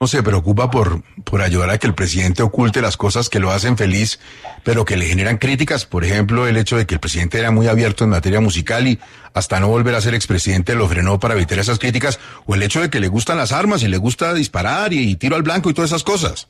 No 0.00 0.08
se 0.08 0.22
preocupa 0.22 0.68
por, 0.68 1.02
por 1.22 1.42
ayudar 1.42 1.70
a 1.70 1.78
que 1.78 1.86
el 1.86 1.94
presidente 1.94 2.42
oculte 2.42 2.82
las 2.82 2.96
cosas 2.96 3.28
que 3.28 3.38
lo 3.38 3.52
hacen 3.52 3.76
feliz, 3.76 4.18
pero 4.64 4.84
que 4.84 4.96
le 4.96 5.06
generan 5.06 5.38
críticas. 5.38 5.86
Por 5.86 6.04
ejemplo, 6.04 6.48
el 6.48 6.56
hecho 6.56 6.76
de 6.76 6.86
que 6.86 6.94
el 6.94 7.00
presidente 7.00 7.38
era 7.38 7.52
muy 7.52 7.68
abierto 7.68 8.02
en 8.02 8.10
materia 8.10 8.40
musical 8.40 8.88
y 8.88 8.98
hasta 9.32 9.60
no 9.60 9.68
volver 9.68 9.94
a 9.94 10.00
ser 10.00 10.14
expresidente 10.14 10.74
lo 10.74 10.88
frenó 10.88 11.20
para 11.20 11.34
evitar 11.34 11.60
esas 11.60 11.78
críticas. 11.78 12.18
O 12.46 12.56
el 12.56 12.64
hecho 12.64 12.80
de 12.80 12.90
que 12.90 12.98
le 12.98 13.06
gustan 13.06 13.38
las 13.38 13.52
armas 13.52 13.84
y 13.84 13.88
le 13.88 13.96
gusta 13.96 14.34
disparar 14.34 14.92
y, 14.92 15.14
tiro 15.14 15.36
al 15.36 15.42
blanco 15.42 15.70
y 15.70 15.74
todas 15.74 15.90
esas 15.90 16.02
cosas. 16.02 16.48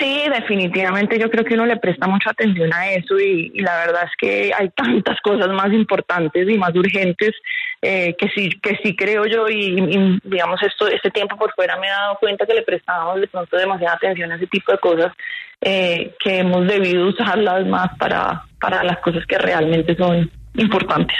Sí, 0.00 0.22
definitivamente 0.28 1.18
yo 1.20 1.30
creo 1.30 1.44
que 1.44 1.54
uno 1.54 1.66
le 1.66 1.76
presta 1.76 2.08
mucha 2.08 2.30
atención 2.30 2.72
a 2.74 2.90
eso 2.90 3.18
y, 3.18 3.50
la 3.60 3.76
verdad 3.76 4.04
es 4.04 4.10
que 4.18 4.52
hay 4.52 4.68
tantas 4.70 5.20
cosas 5.20 5.48
más 5.48 5.72
importantes 5.72 6.48
y 6.48 6.58
más 6.58 6.74
urgentes 6.74 7.32
eh, 7.80 8.14
que 8.18 8.28
sí 8.30 8.50
que 8.62 8.76
sí 8.82 8.96
creo 8.96 9.24
yo 9.26 9.48
y, 9.48 10.18
digamos 10.24 10.60
esto 10.62 10.88
este 10.88 11.10
tiempo 11.10 11.36
por 11.36 11.52
fuera 11.54 11.76
me 11.78 11.86
he 11.86 11.90
dado 11.90 12.16
cuenta 12.18 12.44
que 12.46 12.54
le 12.54 12.62
prestábamos 12.62 13.20
de 13.20 13.28
pronto 13.28 13.56
demasiada 13.56 13.94
atención 13.94 14.32
a 14.32 14.36
ese 14.36 14.46
tipo 14.48 14.72
de 14.72 14.78
cosas 14.78 15.12
eh, 15.60 16.14
que 16.18 16.38
hemos 16.38 16.66
debido 16.66 17.06
usarlas 17.08 17.64
más 17.66 17.96
para 17.96 18.42
para 18.60 18.82
las 18.82 18.98
cosas 18.98 19.24
que 19.26 19.38
realmente 19.38 19.94
son 19.96 20.30
importantes. 20.56 21.16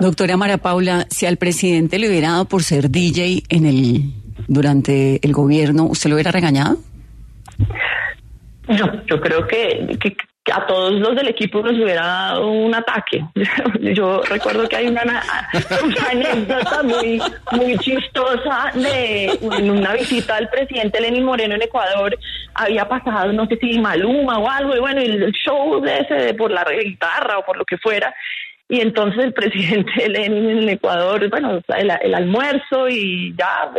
Doctora 0.00 0.36
María 0.36 0.58
Paula, 0.58 1.06
si 1.08 1.26
al 1.26 1.38
presidente 1.38 1.98
le 1.98 2.08
hubiera 2.08 2.30
dado 2.30 2.44
por 2.44 2.62
ser 2.62 2.90
DJ 2.90 3.42
en 3.48 3.66
el 3.66 4.02
durante 4.46 5.24
el 5.26 5.32
gobierno, 5.32 5.84
¿usted 5.84 6.10
lo 6.10 6.16
hubiera 6.16 6.30
regañado? 6.30 6.76
Yo, 8.68 8.86
yo 9.06 9.20
creo 9.20 9.46
que, 9.46 9.96
que, 10.00 10.16
a 10.52 10.66
todos 10.66 10.92
los 10.92 11.14
del 11.14 11.28
equipo 11.28 11.62
nos 11.62 11.72
hubiera 11.72 12.06
dado 12.06 12.50
un 12.50 12.74
ataque. 12.74 13.22
Yo 13.94 14.22
recuerdo 14.22 14.66
que 14.66 14.76
hay 14.76 14.86
una, 14.86 15.22
anécdota 16.10 16.82
muy, 16.82 17.20
muy 17.52 17.76
chistosa 17.78 18.70
de 18.74 19.38
una 19.42 19.92
visita 19.92 20.36
al 20.36 20.48
presidente 20.48 21.00
Lenín 21.00 21.24
Moreno 21.24 21.54
en 21.54 21.62
Ecuador. 21.62 22.16
Había 22.54 22.88
pasado, 22.88 23.32
no 23.32 23.46
sé 23.46 23.58
si 23.60 23.78
Maluma 23.78 24.38
o 24.38 24.48
algo, 24.48 24.74
y 24.74 24.80
bueno, 24.80 25.02
el 25.02 25.32
show 25.32 25.80
de 25.82 25.98
ese 25.98 26.14
de 26.14 26.34
por 26.34 26.50
la 26.50 26.64
guitarra 26.64 27.38
o 27.38 27.44
por 27.44 27.58
lo 27.58 27.66
que 27.66 27.76
fuera. 27.76 28.14
Y 28.68 28.80
entonces 28.80 29.24
el 29.24 29.32
presidente 29.32 29.90
Lenin 30.08 30.50
en 30.50 30.68
Ecuador, 30.68 31.28
bueno, 31.30 31.60
el, 31.68 31.90
el 32.02 32.14
almuerzo 32.14 32.88
y 32.88 33.34
ya 33.36 33.70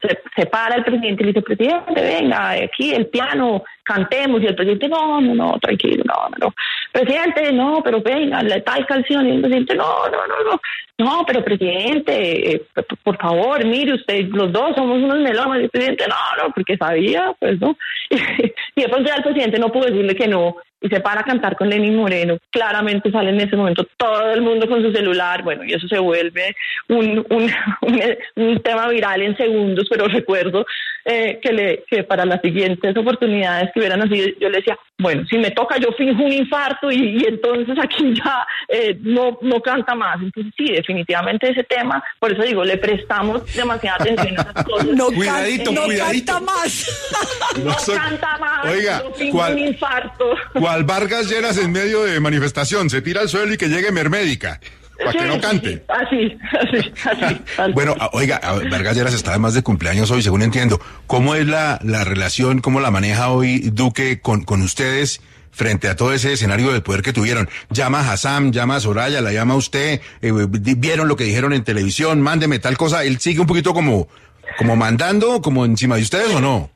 se, 0.00 0.18
se, 0.36 0.46
para 0.46 0.76
el 0.76 0.84
presidente 0.84 1.22
y 1.22 1.26
dice, 1.26 1.42
presidente, 1.42 2.00
venga, 2.00 2.50
aquí 2.50 2.92
el 2.92 3.06
piano, 3.06 3.62
cantemos. 3.82 4.42
Y 4.42 4.46
el 4.46 4.54
presidente, 4.54 4.88
no, 4.88 5.20
no, 5.20 5.34
no, 5.34 5.58
tranquilo, 5.58 6.04
no, 6.06 6.28
no. 6.38 6.54
Presidente, 6.92 7.52
no, 7.52 7.80
pero 7.82 8.00
venga, 8.00 8.42
la 8.42 8.60
tal 8.62 8.86
canción. 8.86 9.26
Y 9.26 9.32
el 9.32 9.40
presidente, 9.40 9.74
no, 9.74 10.08
no, 10.08 10.26
no, 10.26 10.50
no. 10.50 10.60
No, 10.98 11.24
pero 11.24 11.44
presidente, 11.44 12.54
eh, 12.54 12.62
por 13.04 13.16
favor, 13.18 13.64
mire 13.64 13.94
usted, 13.94 14.26
los 14.30 14.52
dos 14.52 14.74
somos 14.74 14.98
unos 14.98 15.18
melones. 15.18 15.60
Y 15.60 15.64
el 15.64 15.70
presidente, 15.70 16.06
no, 16.08 16.42
no, 16.42 16.52
porque 16.52 16.76
sabía, 16.76 17.32
pues 17.38 17.60
no. 17.60 17.76
Y, 18.10 18.16
y 18.16 18.82
después 18.82 19.04
ya 19.04 19.16
el 19.16 19.22
presidente 19.22 19.58
no 19.58 19.70
pudo 19.70 19.86
decirle 19.86 20.14
que 20.14 20.28
no 20.28 20.56
y 20.80 20.88
se 20.88 21.00
para 21.00 21.20
a 21.20 21.24
cantar 21.24 21.56
con 21.56 21.68
Lenín 21.68 21.96
Moreno. 21.96 22.38
Claramente 22.50 23.10
sale 23.10 23.30
en 23.30 23.40
ese 23.40 23.56
momento 23.56 23.86
todo 23.96 24.30
el 24.32 24.40
mundo 24.42 24.68
con 24.68 24.82
su 24.82 24.92
celular, 24.92 25.42
bueno, 25.42 25.64
y 25.64 25.72
eso 25.72 25.88
se 25.88 25.98
vuelve 25.98 26.54
un, 26.88 27.24
un, 27.30 27.50
un, 27.82 28.02
un 28.36 28.60
tema 28.62 28.88
viral 28.88 29.22
en 29.22 29.36
segundos, 29.36 29.86
pero 29.90 30.06
recuerdo 30.06 30.64
eh, 31.04 31.38
que, 31.42 31.52
le, 31.52 31.84
que 31.88 32.04
para 32.04 32.24
las 32.24 32.40
siguientes 32.42 32.96
oportunidades 32.96 33.70
que 33.72 33.80
hubieran 33.80 34.02
así, 34.02 34.34
yo 34.40 34.48
le 34.48 34.58
decía, 34.58 34.78
bueno, 34.98 35.24
si 35.28 35.38
me 35.38 35.50
toca 35.52 35.78
yo 35.78 35.90
finjo 35.92 36.22
un 36.22 36.32
infarto 36.32 36.90
y, 36.90 37.18
y 37.20 37.24
entonces 37.26 37.76
aquí 37.82 38.12
ya 38.14 38.46
eh, 38.68 38.96
no, 39.00 39.38
no 39.42 39.60
canta 39.60 39.94
más. 39.94 40.20
Entonces 40.20 40.52
sí, 40.56 40.66
definitivamente 40.72 41.50
ese 41.50 41.64
tema, 41.64 42.02
por 42.18 42.32
eso 42.32 42.42
digo, 42.42 42.62
le 42.64 42.76
prestamos 42.76 43.42
demasiada 43.54 43.96
atención 44.00 44.38
a 44.38 44.42
esas 44.42 44.64
cosas. 44.64 44.86
No, 44.98 45.06
cuidadito, 45.06 45.70
no 45.72 45.84
cuidadito. 45.84 46.32
canta 46.32 46.52
más. 46.52 47.10
No, 47.64 47.74
canta 47.94 48.38
más, 48.38 48.66
Oiga, 48.66 49.02
yo 49.04 49.12
finjo 49.14 49.38
¿cuál- 49.38 49.52
un 49.54 49.58
infarto. 49.60 50.34
Cual 50.68 50.84
Vargas 50.84 51.30
Lleras 51.30 51.56
en 51.56 51.72
medio 51.72 52.02
de 52.04 52.20
manifestación, 52.20 52.90
se 52.90 53.00
tira 53.00 53.22
al 53.22 53.28
suelo 53.30 53.54
y 53.54 53.56
que 53.56 53.68
llegue 53.68 53.90
Mermédica, 53.90 54.60
para 55.02 55.12
que 55.12 55.24
no 55.24 55.40
cante. 55.40 55.82
sí, 56.10 56.36
Así, 56.60 56.80
así, 56.82 56.92
así. 57.24 57.40
tal 57.56 57.72
Bueno, 57.72 57.96
a- 57.98 58.10
oiga, 58.12 58.36
a- 58.36 58.52
Vargas 58.68 58.94
Lleras 58.94 59.14
está 59.14 59.30
además 59.30 59.54
de 59.54 59.62
cumpleaños 59.62 60.10
hoy, 60.10 60.20
según 60.22 60.42
entiendo. 60.42 60.78
¿Cómo 61.06 61.34
es 61.34 61.46
la, 61.46 61.80
la 61.82 62.04
relación, 62.04 62.60
cómo 62.60 62.80
la 62.80 62.90
maneja 62.90 63.30
hoy 63.30 63.60
Duque 63.72 64.20
con, 64.20 64.44
con 64.44 64.60
ustedes 64.60 65.22
frente 65.52 65.88
a 65.88 65.96
todo 65.96 66.12
ese 66.12 66.34
escenario 66.34 66.70
de 66.70 66.82
poder 66.82 67.00
que 67.00 67.14
tuvieron? 67.14 67.48
Llama 67.70 68.00
a 68.00 68.12
Hassam, 68.12 68.52
llama 68.52 68.76
a 68.76 68.80
Soraya, 68.80 69.22
la 69.22 69.32
llama 69.32 69.54
a 69.54 69.56
usted, 69.56 70.02
eh, 70.20 70.32
vieron 70.50 71.08
lo 71.08 71.16
que 71.16 71.24
dijeron 71.24 71.54
en 71.54 71.64
televisión, 71.64 72.20
mándeme 72.20 72.58
tal 72.58 72.76
cosa. 72.76 73.04
¿Él 73.04 73.18
sigue 73.20 73.40
un 73.40 73.46
poquito 73.46 73.72
como, 73.72 74.06
como 74.58 74.76
mandando, 74.76 75.40
como 75.40 75.64
encima 75.64 75.96
de 75.96 76.02
ustedes 76.02 76.34
o 76.34 76.42
no? 76.42 76.70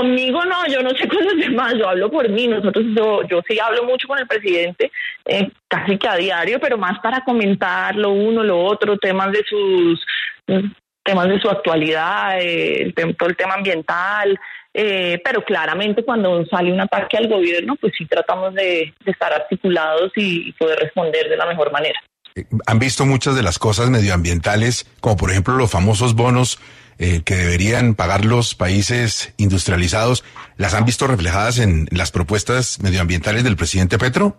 Conmigo 0.00 0.42
no, 0.46 0.66
yo 0.66 0.82
no 0.82 0.90
sé 0.90 1.06
con 1.08 1.22
los 1.22 1.36
demás, 1.36 1.74
yo 1.78 1.86
hablo 1.86 2.10
por 2.10 2.26
mí, 2.30 2.48
nosotros, 2.48 2.86
yo, 2.96 3.22
yo 3.28 3.42
sí 3.46 3.58
hablo 3.60 3.84
mucho 3.84 4.08
con 4.08 4.18
el 4.18 4.26
presidente, 4.26 4.90
eh, 5.26 5.50
casi 5.68 5.98
que 5.98 6.08
a 6.08 6.16
diario, 6.16 6.58
pero 6.58 6.78
más 6.78 6.98
para 7.00 7.22
comentar 7.22 7.94
lo 7.96 8.10
uno, 8.10 8.42
lo 8.42 8.64
otro, 8.64 8.96
temas 8.96 9.30
de 9.30 9.44
sus, 9.46 10.00
mm, 10.46 10.70
temas 11.02 11.28
de 11.28 11.38
su 11.38 11.50
actualidad, 11.50 12.40
eh, 12.40 12.94
el, 12.96 13.14
todo 13.14 13.28
el 13.28 13.36
tema 13.36 13.54
ambiental, 13.54 14.40
eh, 14.72 15.20
pero 15.22 15.44
claramente 15.44 16.02
cuando 16.02 16.46
sale 16.46 16.72
un 16.72 16.80
ataque 16.80 17.18
al 17.18 17.28
gobierno, 17.28 17.76
pues 17.76 17.92
sí 17.98 18.06
tratamos 18.06 18.54
de, 18.54 18.94
de 19.04 19.10
estar 19.12 19.34
articulados 19.34 20.12
y 20.16 20.50
poder 20.52 20.78
responder 20.78 21.28
de 21.28 21.36
la 21.36 21.44
mejor 21.44 21.70
manera. 21.72 22.00
Eh, 22.36 22.46
Han 22.66 22.78
visto 22.78 23.04
muchas 23.04 23.36
de 23.36 23.42
las 23.42 23.58
cosas 23.58 23.90
medioambientales, 23.90 24.86
como 25.00 25.18
por 25.18 25.30
ejemplo 25.30 25.56
los 25.56 25.70
famosos 25.70 26.14
bonos 26.14 26.58
eh, 27.02 27.22
que 27.24 27.34
deberían 27.34 27.94
pagar 27.96 28.24
los 28.24 28.54
países 28.54 29.34
industrializados, 29.38 30.22
¿las 30.56 30.74
han 30.74 30.84
visto 30.84 31.06
reflejadas 31.08 31.58
en 31.58 31.88
las 31.90 32.12
propuestas 32.12 32.78
medioambientales 32.82 33.42
del 33.42 33.56
presidente 33.56 33.98
Petro? 33.98 34.36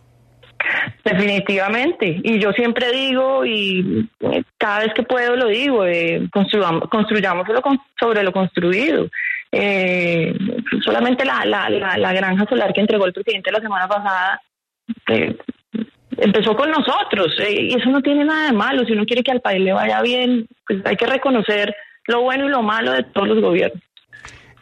Definitivamente. 1.04 2.20
Y 2.24 2.40
yo 2.40 2.52
siempre 2.52 2.92
digo, 2.92 3.44
y 3.46 4.08
eh, 4.20 4.44
cada 4.58 4.80
vez 4.80 4.94
que 4.94 5.04
puedo 5.04 5.36
lo 5.36 5.48
digo, 5.48 5.86
eh, 5.86 6.28
construyamos, 6.32 6.88
construyámoslo 6.90 7.62
con- 7.62 7.80
sobre 8.00 8.24
lo 8.24 8.32
construido. 8.32 9.10
Eh, 9.52 10.34
solamente 10.84 11.26
la, 11.26 11.44
la, 11.46 11.70
la, 11.70 11.98
la 11.98 12.14
granja 12.14 12.46
solar 12.48 12.72
que 12.74 12.82
entregó 12.82 13.06
el 13.06 13.14
presidente 13.14 13.52
la 13.52 13.60
semana 13.60 13.88
pasada 13.88 14.42
eh, 15.08 15.36
empezó 16.18 16.56
con 16.56 16.70
nosotros. 16.70 17.36
eh, 17.40 17.64
y 17.72 17.74
eso 17.80 17.90
no 17.90 18.02
tiene 18.02 18.24
nada 18.24 18.46
de 18.48 18.54
malo. 18.54 18.86
Si 18.86 18.94
uno 18.94 19.06
quiere 19.06 19.24
que 19.24 19.32
al 19.32 19.42
país 19.42 19.62
le 19.62 19.74
vaya 19.74 20.02
bien, 20.02 20.48
pues 20.68 20.80
hay 20.86 20.96
que 20.96 21.08
reconocer 21.08 21.76
lo 22.08 22.22
bueno 22.22 22.46
y 22.46 22.50
lo 22.50 22.62
malo 22.62 22.94
de 22.94 23.04
todos 23.04 23.28
los 23.28 23.42
gobiernos. 23.42 23.82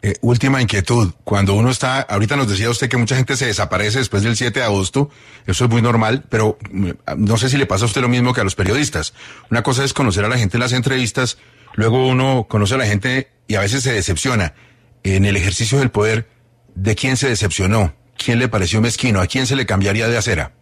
Eh, 0.02 0.14
última 0.22 0.62
inquietud, 0.62 1.12
cuando 1.24 1.54
uno 1.54 1.68
está, 1.68 2.00
ahorita 2.00 2.34
nos 2.34 2.48
decía 2.48 2.70
usted 2.70 2.88
que 2.88 2.96
mucha 2.96 3.16
gente 3.16 3.36
se 3.36 3.46
desaparece 3.46 3.98
después 3.98 4.22
del 4.22 4.34
7 4.34 4.60
de 4.60 4.64
agosto, 4.64 5.10
eso 5.46 5.66
es 5.66 5.70
muy 5.70 5.82
normal, 5.82 6.24
pero 6.30 6.56
mm, 6.70 6.90
no 7.18 7.36
sé 7.36 7.50
si 7.50 7.58
le 7.58 7.66
pasa 7.66 7.84
a 7.84 7.86
usted 7.86 8.00
lo 8.00 8.08
mismo 8.08 8.32
que 8.32 8.40
a 8.40 8.44
los 8.44 8.54
periodistas. 8.54 9.12
Una 9.50 9.62
cosa 9.62 9.84
es 9.84 9.92
conocer 9.92 10.24
a 10.24 10.28
la 10.28 10.38
gente 10.38 10.56
en 10.56 10.62
las 10.62 10.72
entrevistas, 10.72 11.36
luego 11.74 12.06
uno 12.06 12.46
conoce 12.48 12.76
a 12.76 12.78
la 12.78 12.86
gente 12.86 13.28
y 13.46 13.56
a 13.56 13.60
veces 13.60 13.82
se 13.82 13.92
decepciona. 13.92 14.54
En 15.02 15.26
el 15.26 15.36
ejercicio 15.36 15.78
del 15.78 15.90
poder, 15.90 16.28
¿de 16.74 16.94
quién 16.94 17.18
se 17.18 17.28
decepcionó? 17.28 17.94
¿Quién 18.16 18.38
le 18.38 18.48
pareció 18.48 18.80
mezquino? 18.80 19.20
¿A 19.20 19.26
quién 19.26 19.46
se 19.46 19.56
le 19.56 19.66
cambiaría 19.66 20.08
de 20.08 20.16
acera? 20.16 20.52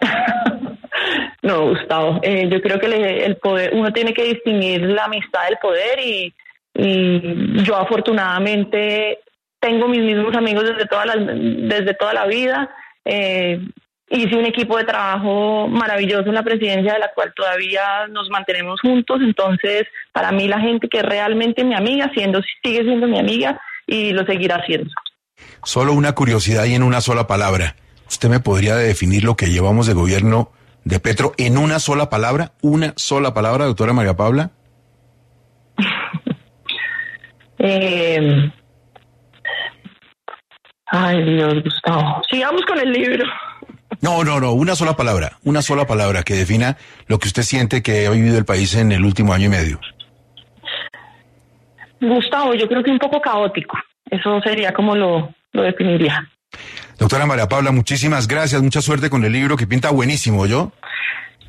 No, 1.46 1.68
Gustavo, 1.68 2.18
eh, 2.22 2.48
yo 2.50 2.60
creo 2.60 2.80
que 2.80 2.86
el 3.24 3.36
poder, 3.36 3.70
uno 3.72 3.92
tiene 3.92 4.12
que 4.12 4.24
distinguir 4.24 4.82
la 4.82 5.04
amistad 5.04 5.44
del 5.48 5.58
poder 5.58 6.00
y, 6.04 6.34
y 6.74 7.62
yo 7.62 7.76
afortunadamente 7.76 9.20
tengo 9.60 9.86
mis 9.86 10.00
mismos 10.00 10.34
amigos 10.34 10.64
desde 10.64 10.86
toda 10.86 11.06
la, 11.06 11.14
desde 11.14 11.94
toda 11.94 12.14
la 12.14 12.26
vida. 12.26 12.68
Eh, 13.04 13.60
hice 14.10 14.34
un 14.34 14.44
equipo 14.44 14.76
de 14.76 14.86
trabajo 14.86 15.68
maravilloso 15.68 16.26
en 16.26 16.34
la 16.34 16.42
presidencia 16.42 16.94
de 16.94 16.98
la 16.98 17.12
cual 17.14 17.32
todavía 17.36 18.08
nos 18.10 18.28
mantenemos 18.28 18.80
juntos. 18.80 19.20
Entonces, 19.22 19.84
para 20.12 20.32
mí 20.32 20.48
la 20.48 20.58
gente 20.58 20.88
que 20.88 20.98
es 20.98 21.04
realmente 21.04 21.62
mi 21.62 21.76
amiga, 21.76 22.10
siendo, 22.12 22.40
sigue 22.60 22.82
siendo 22.82 23.06
mi 23.06 23.20
amiga 23.20 23.60
y 23.86 24.10
lo 24.10 24.26
seguirá 24.26 24.66
siendo. 24.66 24.90
Solo 25.62 25.92
una 25.92 26.12
curiosidad 26.12 26.64
y 26.64 26.74
en 26.74 26.82
una 26.82 27.00
sola 27.00 27.28
palabra. 27.28 27.76
¿Usted 28.08 28.28
me 28.28 28.40
podría 28.40 28.74
definir 28.74 29.22
lo 29.22 29.36
que 29.36 29.46
llevamos 29.46 29.86
de 29.86 29.94
gobierno 29.94 30.50
de 30.86 31.00
Petro 31.00 31.32
en 31.36 31.58
una 31.58 31.80
sola 31.80 32.08
palabra? 32.08 32.52
¿Una 32.62 32.94
sola 32.96 33.34
palabra, 33.34 33.66
doctora 33.66 33.92
María 33.92 34.16
Paula? 34.16 34.52
Eh, 37.58 38.52
ay, 40.88 41.24
Dios, 41.24 41.64
Gustavo. 41.64 42.22
Sigamos 42.30 42.60
con 42.66 42.78
el 42.78 42.92
libro. 42.92 43.24
No, 44.02 44.22
no, 44.24 44.38
no, 44.38 44.52
una 44.52 44.76
sola 44.76 44.94
palabra, 44.94 45.38
una 45.42 45.62
sola 45.62 45.86
palabra 45.86 46.22
que 46.22 46.34
defina 46.34 46.76
lo 47.08 47.18
que 47.18 47.28
usted 47.28 47.42
siente 47.42 47.82
que 47.82 48.06
ha 48.06 48.10
vivido 48.10 48.36
el 48.36 48.44
país 48.44 48.74
en 48.76 48.92
el 48.92 49.04
último 49.06 49.32
año 49.32 49.46
y 49.46 49.48
medio. 49.48 49.80
Gustavo, 51.98 52.52
yo 52.54 52.68
creo 52.68 52.84
que 52.84 52.90
un 52.90 52.98
poco 52.98 53.22
caótico. 53.22 53.78
Eso 54.10 54.38
sería 54.42 54.74
como 54.74 54.94
lo, 54.94 55.34
lo 55.52 55.62
definiría. 55.62 56.30
Doctora 56.98 57.26
María 57.26 57.48
Paula, 57.48 57.72
muchísimas 57.72 58.26
gracias, 58.26 58.62
mucha 58.62 58.80
suerte 58.80 59.10
con 59.10 59.24
el 59.24 59.32
libro 59.32 59.56
que 59.56 59.66
pinta 59.66 59.90
buenísimo, 59.90 60.46
¿yo? 60.46 60.72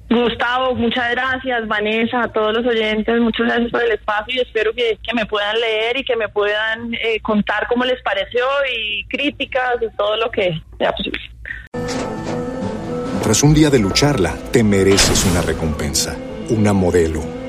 Gustavo, 0.09 0.73
muchas 0.75 1.11
gracias, 1.11 1.67
Vanessa, 1.67 2.23
a 2.23 2.27
todos 2.31 2.53
los 2.53 2.65
oyentes, 2.65 3.19
muchas 3.19 3.47
gracias 3.47 3.71
por 3.71 3.83
el 3.83 3.91
espacio 3.91 4.35
y 4.35 4.39
espero 4.39 4.73
que, 4.73 4.97
que 5.03 5.13
me 5.13 5.25
puedan 5.25 5.59
leer 5.59 5.97
y 5.97 6.03
que 6.03 6.15
me 6.15 6.29
puedan 6.29 6.93
eh, 6.93 7.19
contar 7.21 7.67
cómo 7.67 7.83
les 7.83 8.01
pareció 8.03 8.45
y 8.73 9.05
críticas 9.07 9.75
y 9.81 9.97
todo 9.97 10.15
lo 10.15 10.31
que 10.31 10.61
sea 10.77 10.93
posible. 10.93 11.19
Tras 13.21 13.43
un 13.43 13.53
día 13.53 13.69
de 13.69 13.79
lucharla, 13.79 14.33
te 14.51 14.63
mereces 14.63 15.25
una 15.25 15.41
recompensa, 15.41 16.15
una 16.49 16.71
modelo, 16.71 17.21